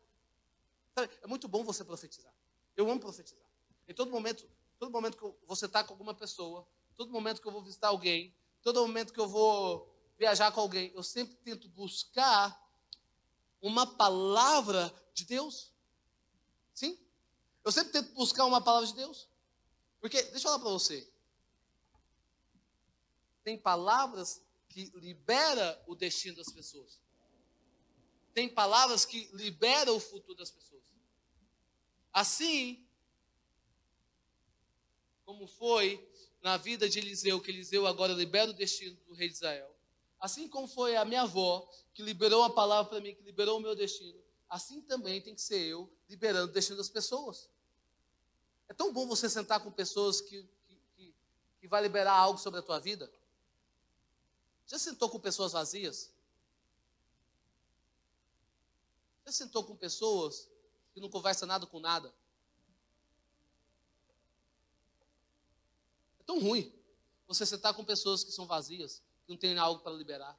[1.23, 2.35] É muito bom você profetizar.
[2.77, 3.49] Eu amo profetizar.
[3.87, 4.45] Em todo momento,
[4.77, 6.67] todo momento que você está com alguma pessoa,
[6.97, 10.91] todo momento que eu vou visitar alguém, todo momento que eu vou viajar com alguém,
[10.95, 12.61] eu sempre tento buscar
[13.63, 15.73] uma palavra de Deus.
[16.73, 16.99] Sim?
[17.65, 19.29] Eu sempre tento buscar uma palavra de Deus.
[20.01, 21.09] Porque, deixa eu falar para você.
[23.45, 27.01] Tem palavras que libera o destino das pessoas.
[28.33, 30.83] tem palavras que liberam o futuro das pessoas.
[32.13, 32.85] Assim,
[35.25, 36.05] como foi
[36.43, 39.73] na vida de Eliseu, que Eliseu agora libera o destino do rei de Israel.
[40.19, 43.63] Assim como foi a minha avó, que liberou uma palavra para mim, que liberou o
[43.63, 47.49] meu destino, assim também tem que ser eu liberando o destino das pessoas.
[48.69, 51.15] É tão bom você sentar com pessoas que, que, que,
[51.61, 53.11] que vai liberar algo sobre a tua vida.
[54.67, 56.11] Já sentou com pessoas vazias?
[59.27, 60.49] Já sentou com pessoas
[60.93, 62.15] que não conversam nada com nada?
[66.21, 66.73] É tão ruim
[67.27, 70.39] você sentar com pessoas que são vazias, que não tem algo para liberar.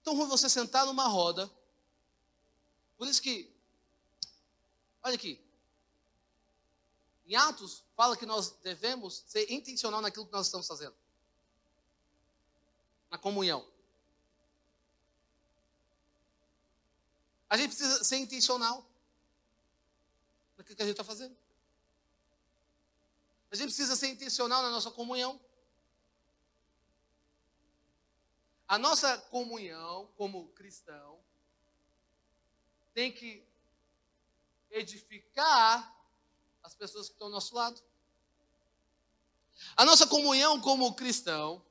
[0.00, 1.50] É tão ruim você sentar numa roda.
[2.96, 3.54] Por isso que,
[5.02, 5.45] olha aqui,
[7.26, 10.94] em Atos, fala que nós devemos ser intencional naquilo que nós estamos fazendo.
[13.10, 13.66] Na comunhão.
[17.50, 18.86] A gente precisa ser intencional
[20.56, 21.36] naquilo que a gente está fazendo.
[23.50, 25.40] A gente precisa ser intencional na nossa comunhão.
[28.68, 31.20] A nossa comunhão como cristão
[32.92, 33.44] tem que
[34.70, 35.95] edificar
[36.66, 37.80] as pessoas que estão ao nosso lado.
[39.76, 41.64] A nossa comunhão como cristão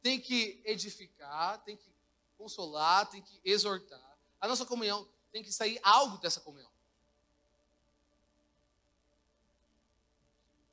[0.00, 1.92] tem que edificar, tem que
[2.38, 4.16] consolar, tem que exortar.
[4.40, 6.70] A nossa comunhão tem que sair algo dessa comunhão.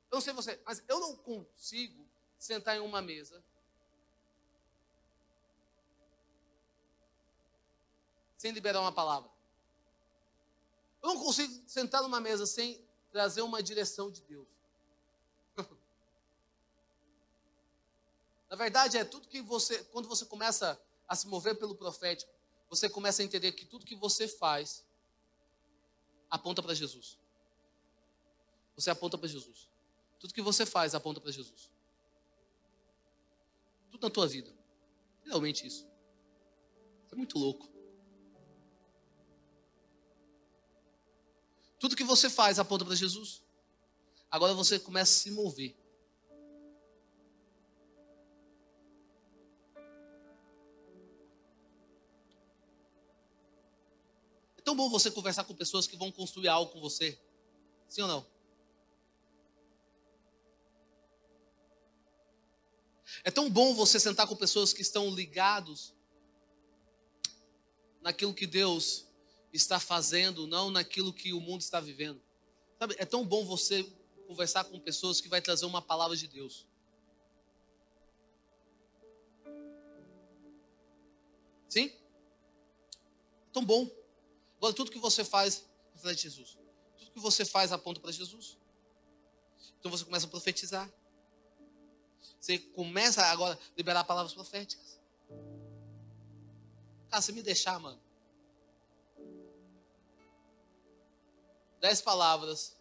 [0.08, 2.06] Eu não sei você, mas eu não consigo
[2.38, 3.42] sentar em uma mesa
[8.38, 9.30] sem liberar uma palavra.
[11.02, 14.48] Eu não consigo sentar numa mesa sem trazer uma direção de Deus.
[18.50, 22.32] Na verdade, é tudo que você, quando você começa a se mover pelo profético,
[22.68, 24.84] você começa a entender que tudo que você faz
[26.30, 27.18] aponta para Jesus.
[28.74, 29.68] Você aponta para Jesus.
[30.18, 31.70] Tudo que você faz aponta para Jesus.
[33.90, 34.50] Tudo na tua vida.
[35.24, 35.86] Realmente isso.
[37.04, 37.71] Isso é muito louco.
[41.82, 43.42] Tudo que você faz aponta para Jesus.
[44.30, 45.76] Agora você começa a se mover.
[54.56, 57.20] É tão bom você conversar com pessoas que vão construir algo com você.
[57.88, 58.26] Sim ou não?
[63.24, 65.92] É tão bom você sentar com pessoas que estão ligados
[68.00, 69.04] naquilo que Deus
[69.52, 72.20] está fazendo, não naquilo que o mundo está vivendo.
[72.78, 73.84] Sabe, é tão bom você
[74.26, 76.66] conversar com pessoas que vai trazer uma palavra de Deus.
[81.68, 81.86] Sim?
[81.86, 83.90] É tão bom.
[84.56, 85.64] Agora, tudo que você faz
[86.04, 86.58] é de Jesus.
[86.98, 88.58] Tudo que você faz aponta para Jesus.
[89.78, 90.90] Então você começa a profetizar.
[92.40, 95.00] Você começa agora a liberar palavras proféticas.
[97.08, 98.00] Cara, se me deixar, mano.
[101.82, 102.76] Dez palavras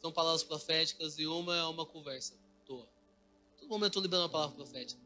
[0.00, 2.88] são palavras proféticas e uma é uma conversa toa.
[3.58, 5.02] Todo momento eu estou liberando uma palavra profética.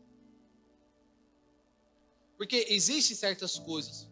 [2.36, 4.06] Porque existem certas coisas.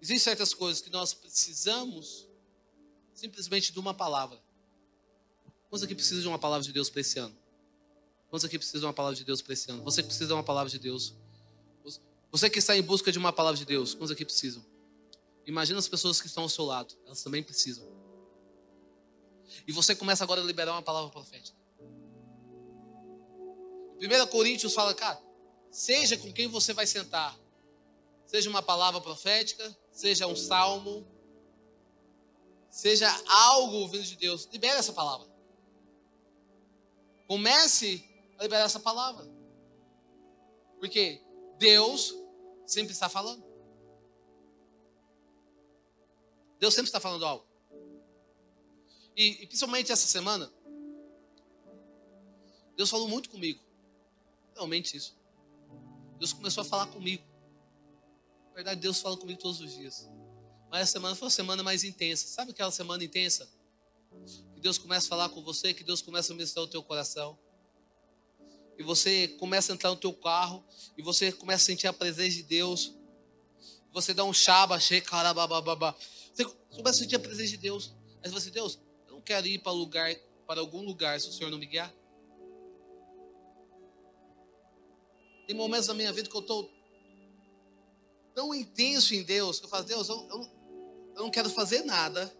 [0.00, 2.26] Existem certas coisas que nós precisamos
[3.12, 4.42] simplesmente de uma palavra.
[5.68, 7.36] Quantos aqui precisam de uma palavra de Deus para esse ano?
[8.30, 9.82] Quantos aqui precisam de uma palavra de Deus para esse ano?
[9.82, 11.14] Você precisa de uma palavra de Deus
[12.34, 14.60] você que está em busca de uma palavra de Deus, quantos aqui precisam?
[15.46, 17.86] Imagina as pessoas que estão ao seu lado, elas também precisam.
[19.68, 21.56] E você começa agora a liberar uma palavra profética.
[24.00, 25.22] 1 Coríntios fala, cara,
[25.70, 27.38] seja com quem você vai sentar,
[28.26, 31.06] seja uma palavra profética, seja um salmo,
[32.68, 35.28] seja algo vindo de Deus, libere essa palavra.
[37.28, 38.04] Comece
[38.40, 39.24] a liberar essa palavra.
[40.80, 41.22] Porque
[41.60, 42.23] Deus
[42.66, 43.44] sempre está falando.
[46.58, 47.46] Deus sempre está falando algo.
[49.16, 50.50] E, e, principalmente essa semana,
[52.76, 53.60] Deus falou muito comigo.
[54.54, 55.16] Realmente isso.
[56.18, 57.22] Deus começou a falar comigo.
[58.48, 60.08] Na verdade, Deus fala comigo todos os dias.
[60.70, 62.26] Mas essa semana foi uma semana mais intensa.
[62.26, 63.48] Sabe aquela semana intensa?
[64.54, 67.38] Que Deus começa a falar com você, que Deus começa a ministrar o teu coração
[68.78, 70.64] e você começa a entrar no teu carro
[70.96, 72.94] e você começa a sentir a presença de Deus.
[73.92, 75.94] Você dá um chaba, carabababá.
[76.32, 77.94] Você começa a sentir a presença de Deus.
[78.22, 80.14] Aí você, Deus, eu não quero ir para lugar,
[80.46, 81.94] para algum lugar se o Senhor não me guiar.
[85.46, 86.70] Tem momentos da minha vida que eu estou
[88.34, 90.40] tão intenso em Deus que eu falo, Deus, eu, eu,
[91.16, 92.34] eu não quero fazer nada.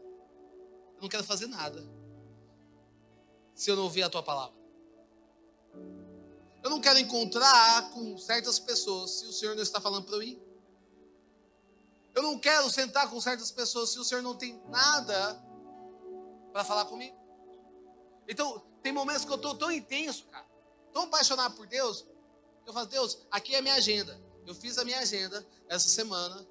[0.97, 1.85] Eu não quero fazer nada
[3.55, 4.54] se eu não ouvir a tua palavra.
[6.65, 10.23] Eu não quero encontrar com certas pessoas se o Senhor não está falando para eu
[10.23, 10.43] ir.
[12.15, 15.35] Eu não quero sentar com certas pessoas se o Senhor não tem nada
[16.55, 17.15] para falar comigo.
[18.27, 20.47] Então, tem momentos que eu estou tão intenso, cara,
[20.91, 22.07] tão apaixonado por Deus,
[22.65, 24.19] eu falo, Deus, aqui é a minha agenda.
[24.47, 26.49] Eu fiz a minha agenda essa semana.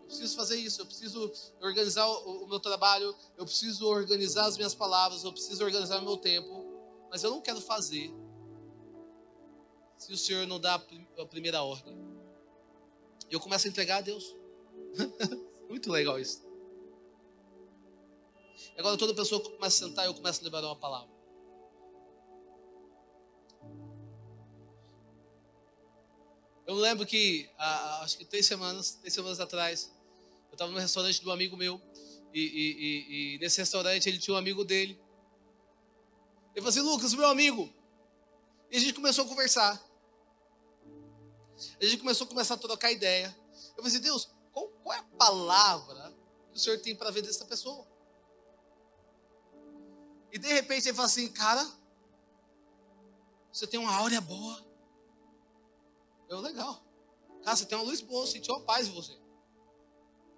[0.00, 1.30] Eu preciso fazer isso, eu preciso
[1.60, 6.04] organizar o, o meu trabalho, eu preciso organizar as minhas palavras, eu preciso organizar o
[6.04, 6.64] meu tempo.
[7.10, 8.10] Mas eu não quero fazer
[9.96, 11.96] se o Senhor não dá a primeira ordem.
[13.30, 14.34] Eu começo a entregar a Deus.
[15.68, 16.44] Muito legal isso.
[18.76, 21.14] Agora toda pessoa começa a sentar, eu começo a liberar uma palavra.
[26.66, 27.48] Eu lembro que,
[28.00, 29.92] acho que três semanas, três semanas atrás,
[30.48, 31.80] eu estava no restaurante de um amigo meu,
[32.32, 34.98] e, e, e, e, nesse restaurante ele tinha um amigo dele.
[36.52, 37.72] Ele falou assim, Lucas, meu amigo.
[38.74, 39.80] E a gente começou a conversar.
[41.80, 43.32] A gente começou a começar a trocar ideia.
[43.68, 46.12] Eu falei assim, Deus, qual, qual é a palavra
[46.50, 47.86] que o Senhor tem para ver dessa pessoa?
[50.32, 51.64] E de repente ele fala assim, cara,
[53.52, 54.66] você tem uma áurea boa.
[56.28, 56.82] Eu, legal.
[57.44, 59.16] Cara, você tem uma luz boa, eu senti uma paz em você.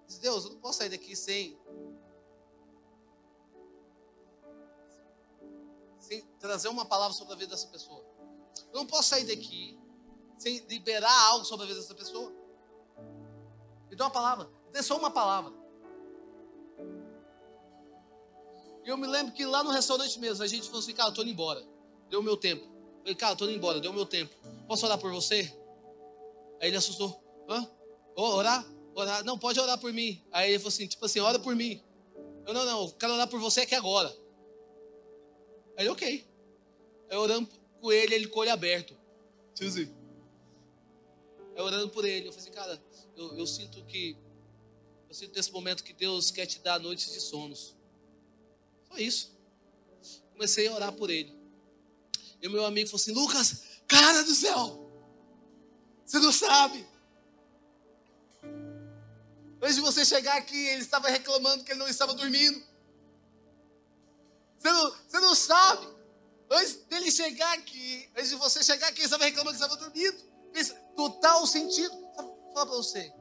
[0.06, 1.58] Diz, Deus, eu não posso sair daqui sem.
[5.98, 8.05] Sem trazer uma palavra sobre a vida dessa pessoa.
[8.72, 9.78] Eu não posso sair daqui
[10.38, 12.32] sem liberar algo sobre a vida dessa pessoa.
[13.90, 14.48] Me dá uma palavra.
[14.72, 15.52] Dê só uma palavra.
[18.84, 21.14] E eu me lembro que lá no restaurante mesmo, a gente falou assim, cara, eu
[21.14, 21.66] tô indo embora.
[22.08, 22.64] Deu meu tempo.
[22.64, 24.32] Eu falei, cara, eu tô indo embora, deu meu tempo.
[24.68, 25.52] Posso orar por você?
[26.60, 27.20] Aí ele assustou.
[27.48, 27.68] Hã?
[28.14, 28.64] Oh, orar?
[28.94, 29.24] Orar?
[29.24, 30.22] Não, pode orar por mim.
[30.30, 31.82] Aí ele falou assim, tipo assim, ora por mim.
[32.46, 34.14] Eu, não, não, eu quero orar por você aqui agora.
[35.76, 36.24] Aí ok.
[37.10, 37.48] Eu orando
[37.80, 38.96] com ele, ele com o olho aberto.
[39.54, 39.94] Tiozinho.
[41.54, 42.28] Eu orando por ele.
[42.28, 42.82] Eu falei assim, cara,
[43.16, 44.16] eu, eu sinto que.
[45.08, 47.74] Eu sinto nesse momento que Deus quer te dar noites de sonos.
[48.88, 49.34] Só isso.
[50.32, 51.34] Comecei a orar por ele.
[52.42, 54.90] E o meu amigo falou assim: Lucas, cara do céu,
[56.04, 56.86] você não sabe.
[59.62, 62.62] Antes de você chegar aqui, ele estava reclamando que ele não estava dormindo.
[64.58, 65.95] Você não, você não sabe.
[66.50, 70.16] Antes dele chegar aqui, antes de você chegar aqui, ele estava reclamando que estava dormindo.
[70.52, 71.92] Fez total sentido.
[72.14, 73.12] Sabe, falar para você,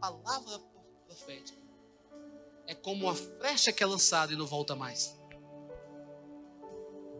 [0.00, 0.58] a palavra
[1.06, 1.62] profética
[2.66, 5.14] é como uma flecha que é lançada e não volta mais.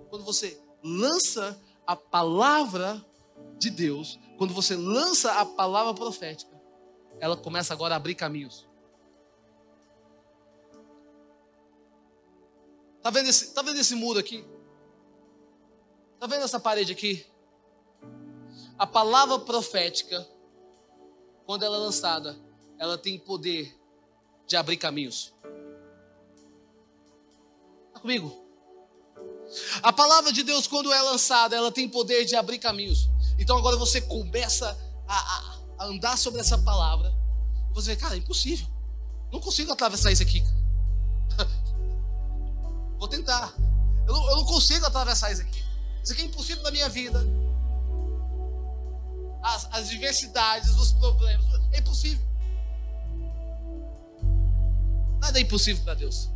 [0.08, 3.04] Quando você lança a palavra
[3.58, 6.60] de Deus, quando você lança a palavra profética,
[7.20, 8.66] ela começa agora a abrir caminhos.
[13.02, 14.44] Tá vendo esse, tá vendo esse muro aqui?
[16.22, 17.26] Tá vendo essa parede aqui?
[18.78, 20.24] A palavra profética,
[21.44, 22.38] quando ela é lançada,
[22.78, 23.76] ela tem poder
[24.46, 25.34] de abrir caminhos.
[27.88, 28.40] Está comigo?
[29.82, 33.10] A palavra de Deus, quando é lançada, ela tem poder de abrir caminhos.
[33.36, 37.12] Então agora você começa a, a, andar sobre essa palavra.
[37.72, 38.68] Você vê, cara, é impossível.
[39.32, 40.40] Não consigo atravessar isso aqui.
[42.96, 43.52] Vou tentar.
[44.06, 45.61] Eu não, eu não, consigo atravessar isso aqui.
[46.02, 47.24] Isso aqui é impossível na minha vida.
[49.42, 51.46] As, as diversidades, os problemas.
[51.72, 52.26] É impossível.
[55.20, 56.28] Nada é impossível para Deus.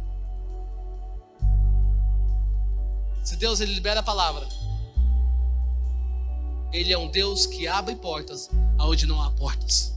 [3.24, 4.46] Se Deus ele libera a palavra,
[6.72, 8.48] ele é um Deus que abre portas
[8.78, 9.92] aonde não há portas.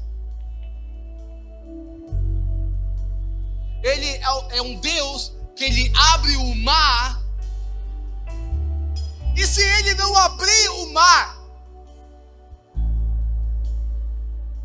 [3.83, 7.18] Ele é, é um Deus que ele abre o mar.
[9.39, 11.39] E se ele não abrir o mar,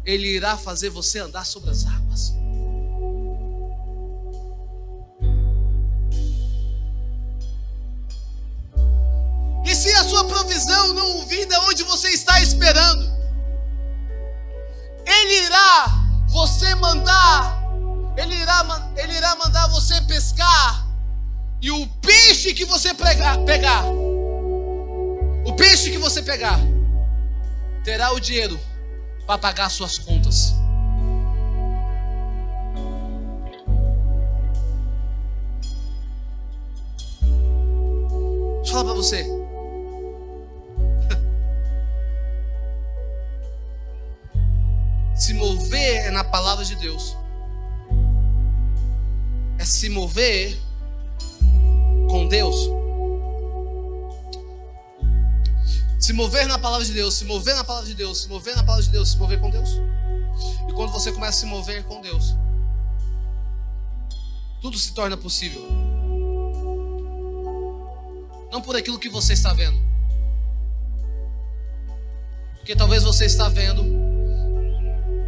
[0.05, 2.35] ele irá fazer você andar sobre as águas.
[9.65, 13.05] E se a sua provisão não vir de onde você está esperando,
[15.07, 15.87] Ele irá
[16.29, 17.63] você mandar,
[18.17, 20.85] Ele irá, ele irá mandar você pescar,
[21.63, 23.85] e o peixe que você pegar, pegar,
[25.57, 26.61] peixe que você pegar,
[27.83, 28.61] terá o dinheiro
[29.27, 30.55] para pagar suas contas.
[38.57, 39.25] Deixa eu falar para você.
[45.15, 47.17] se mover é na palavra de Deus.
[49.59, 50.59] É se mover
[52.09, 52.84] com Deus.
[56.05, 58.63] Se mover na palavra de Deus, se mover na palavra de Deus, se mover na
[58.63, 59.81] palavra de Deus, se mover com Deus.
[60.69, 62.37] E quando você começa a se mover com Deus,
[64.61, 65.67] tudo se torna possível.
[68.53, 69.81] Não por aquilo que você está vendo.
[72.57, 73.83] Porque talvez você está vendo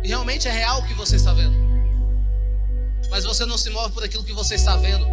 [0.04, 1.56] e realmente é real o que você está vendo.
[3.08, 5.06] Mas você não se move por aquilo que você está vendo,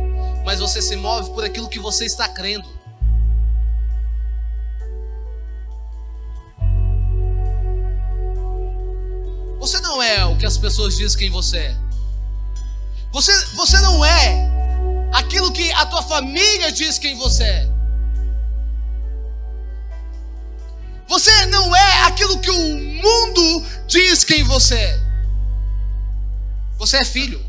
[0.43, 2.82] mas você se move por aquilo que você está crendo.
[9.63, 11.77] Você não é o que as pessoas dizem quem você é.
[13.13, 14.51] Você, você não é
[15.13, 17.69] aquilo que a tua família diz quem você é.
[21.07, 24.99] Você não é aquilo que o mundo diz quem você é.
[26.77, 27.41] Você é filho.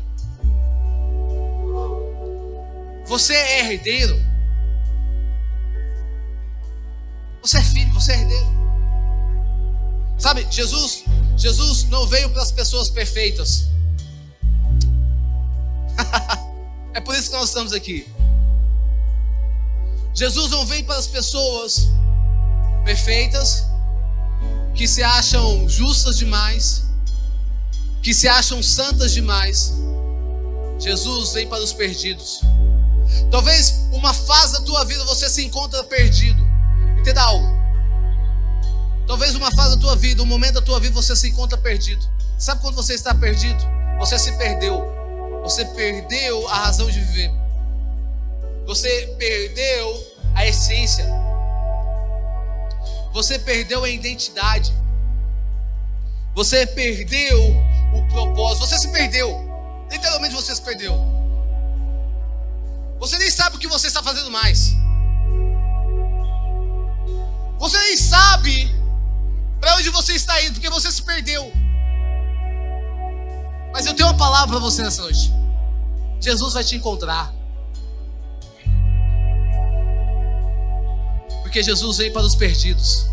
[3.07, 4.17] Você é herdeiro.
[7.41, 8.55] Você é filho, você é herdeiro.
[10.17, 11.03] Sabe, Jesus
[11.37, 13.67] Jesus não veio para as pessoas perfeitas.
[16.93, 18.07] é por isso que nós estamos aqui.
[20.13, 21.89] Jesus não veio para as pessoas
[22.85, 23.65] perfeitas,
[24.73, 26.83] que se acham justas demais,
[28.01, 29.73] que se acham santas demais.
[30.79, 32.41] Jesus vem para os perdidos.
[33.29, 36.45] Talvez uma fase da tua vida você se encontra perdido.
[36.99, 37.54] Entenda algo.
[39.15, 42.05] Talvez uma fase da tua vida, um momento da tua vida você se encontra perdido.
[42.37, 43.63] Sabe quando você está perdido?
[43.97, 44.83] Você se perdeu.
[45.41, 47.31] Você perdeu a razão de viver.
[48.65, 51.05] Você perdeu a essência.
[53.13, 54.73] Você perdeu a identidade.
[56.33, 57.39] Você perdeu
[57.93, 58.67] o propósito.
[58.67, 59.49] Você se perdeu.
[59.89, 60.93] Literalmente você se perdeu.
[62.99, 64.75] Você nem sabe o que você está fazendo mais.
[67.57, 68.84] Você nem sabe
[69.59, 71.51] para onde você está indo, porque você se perdeu.
[73.73, 75.33] Mas eu tenho uma palavra para você nessa noite.
[76.21, 77.33] Jesus vai te encontrar.
[81.41, 83.09] Porque Jesus veio para os perdidos.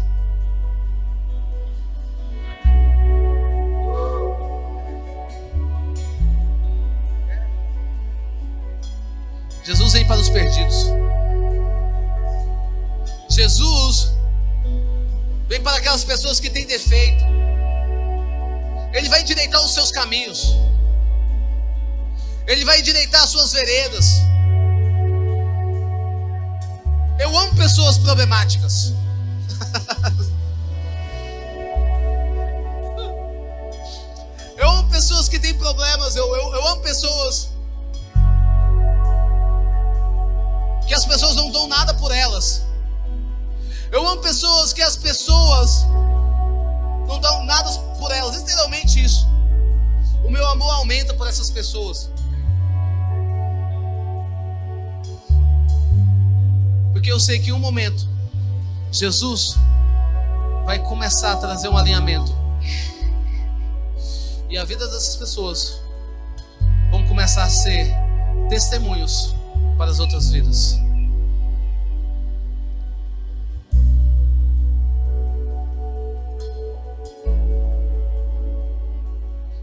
[9.64, 10.86] Jesus veio para os perdidos.
[13.28, 14.12] Jesus
[15.52, 17.22] vem para aquelas pessoas que têm defeito.
[18.90, 20.56] Ele vai endireitar os seus caminhos.
[22.46, 24.06] Ele vai endireitar as suas veredas.
[27.18, 28.94] Eu amo pessoas problemáticas.
[34.56, 36.16] eu amo pessoas que têm problemas.
[36.16, 37.50] Eu, eu, eu amo pessoas
[40.86, 42.71] que as pessoas não dão nada por elas.
[43.92, 45.84] Eu amo pessoas que as pessoas
[47.06, 49.28] não dão nada por elas, literalmente isso.
[50.24, 52.10] O meu amor aumenta por essas pessoas.
[56.94, 58.08] Porque eu sei que em um momento,
[58.90, 59.56] Jesus
[60.64, 62.34] vai começar a trazer um alinhamento.
[64.48, 65.82] E a vida dessas pessoas
[66.90, 67.94] vão começar a ser
[68.48, 69.34] testemunhos
[69.76, 70.78] para as outras vidas.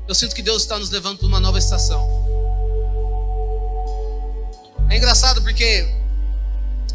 [0.10, 2.04] Eu sinto que Deus está nos levando para uma nova estação.
[4.90, 5.88] É engraçado porque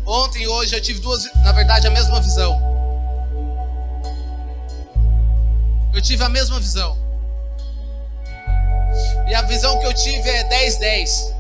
[0.04, 2.60] ontem e hoje eu tive duas, na verdade, a mesma visão.
[5.92, 6.98] Eu tive a mesma visão.
[9.28, 11.34] E a visão que eu tive é 10-10.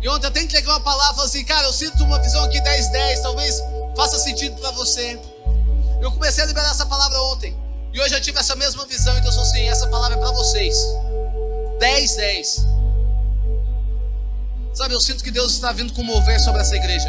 [0.00, 2.58] E ontem eu tenho que entregar uma palavra assim, cara, eu sinto uma visão aqui
[2.62, 3.62] 10-10, talvez
[3.94, 5.20] faça sentido para você.
[6.00, 7.63] Eu comecei a liberar essa palavra ontem.
[7.94, 10.32] E hoje eu tive essa mesma visão, então eu sou assim, essa palavra é para
[10.32, 10.76] vocês.
[11.78, 12.66] 10, 10.
[14.74, 17.08] Sabe, eu sinto que Deus está vindo com mover sobre essa igreja.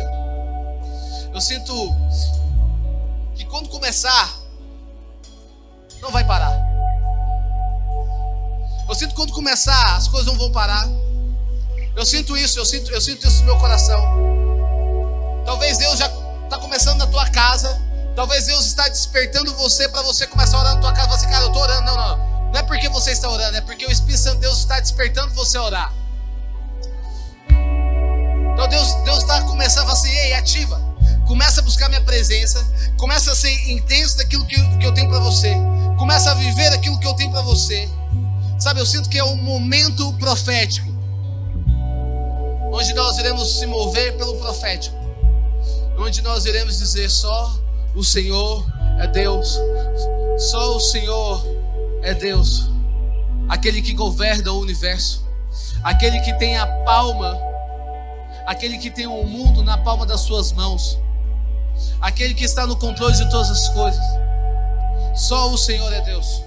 [1.33, 1.73] Eu sinto
[3.33, 4.31] que quando começar,
[6.01, 6.55] não vai parar.
[8.87, 10.87] Eu sinto que quando começar, as coisas não vão parar.
[11.95, 13.99] Eu sinto isso, eu sinto, eu sinto isso no meu coração.
[15.45, 16.11] Talvez Deus já
[16.43, 17.84] está começando na tua casa.
[18.15, 21.15] Talvez Deus está despertando você para você começar a orar na tua casa e falar
[21.17, 21.85] assim, cara, eu estou orando.
[21.85, 22.35] Não, não.
[22.51, 25.33] Não é porque você está orando, é porque o Espírito Santo de Deus está despertando
[25.33, 25.93] você a orar.
[28.53, 30.81] Então Deus Deus está começando a falar assim, ei, ativa.
[31.27, 32.65] Começa a buscar minha presença.
[32.97, 35.53] Começa a ser intenso daquilo que, que eu tenho para você.
[35.97, 37.89] Começa a viver aquilo que eu tenho para você.
[38.57, 40.87] Sabe, eu sinto que é um momento profético.
[42.71, 44.95] Onde nós iremos se mover pelo profético.
[45.97, 47.64] Onde nós iremos dizer só
[47.95, 48.65] o Senhor
[48.99, 49.59] é Deus.
[50.37, 51.45] Só o Senhor
[52.01, 52.69] é Deus.
[53.47, 55.25] Aquele que governa o universo.
[55.83, 57.37] Aquele que tem a palma.
[58.45, 60.99] Aquele que tem o mundo na palma das suas mãos.
[62.01, 64.03] Aquele que está no controle de todas as coisas.
[65.15, 66.43] Só o Senhor é Deus.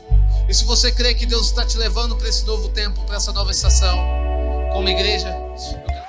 [0.49, 3.33] E se você crê que Deus está te levando para esse novo tempo, para essa
[3.33, 3.99] nova estação,
[4.73, 5.48] como igreja.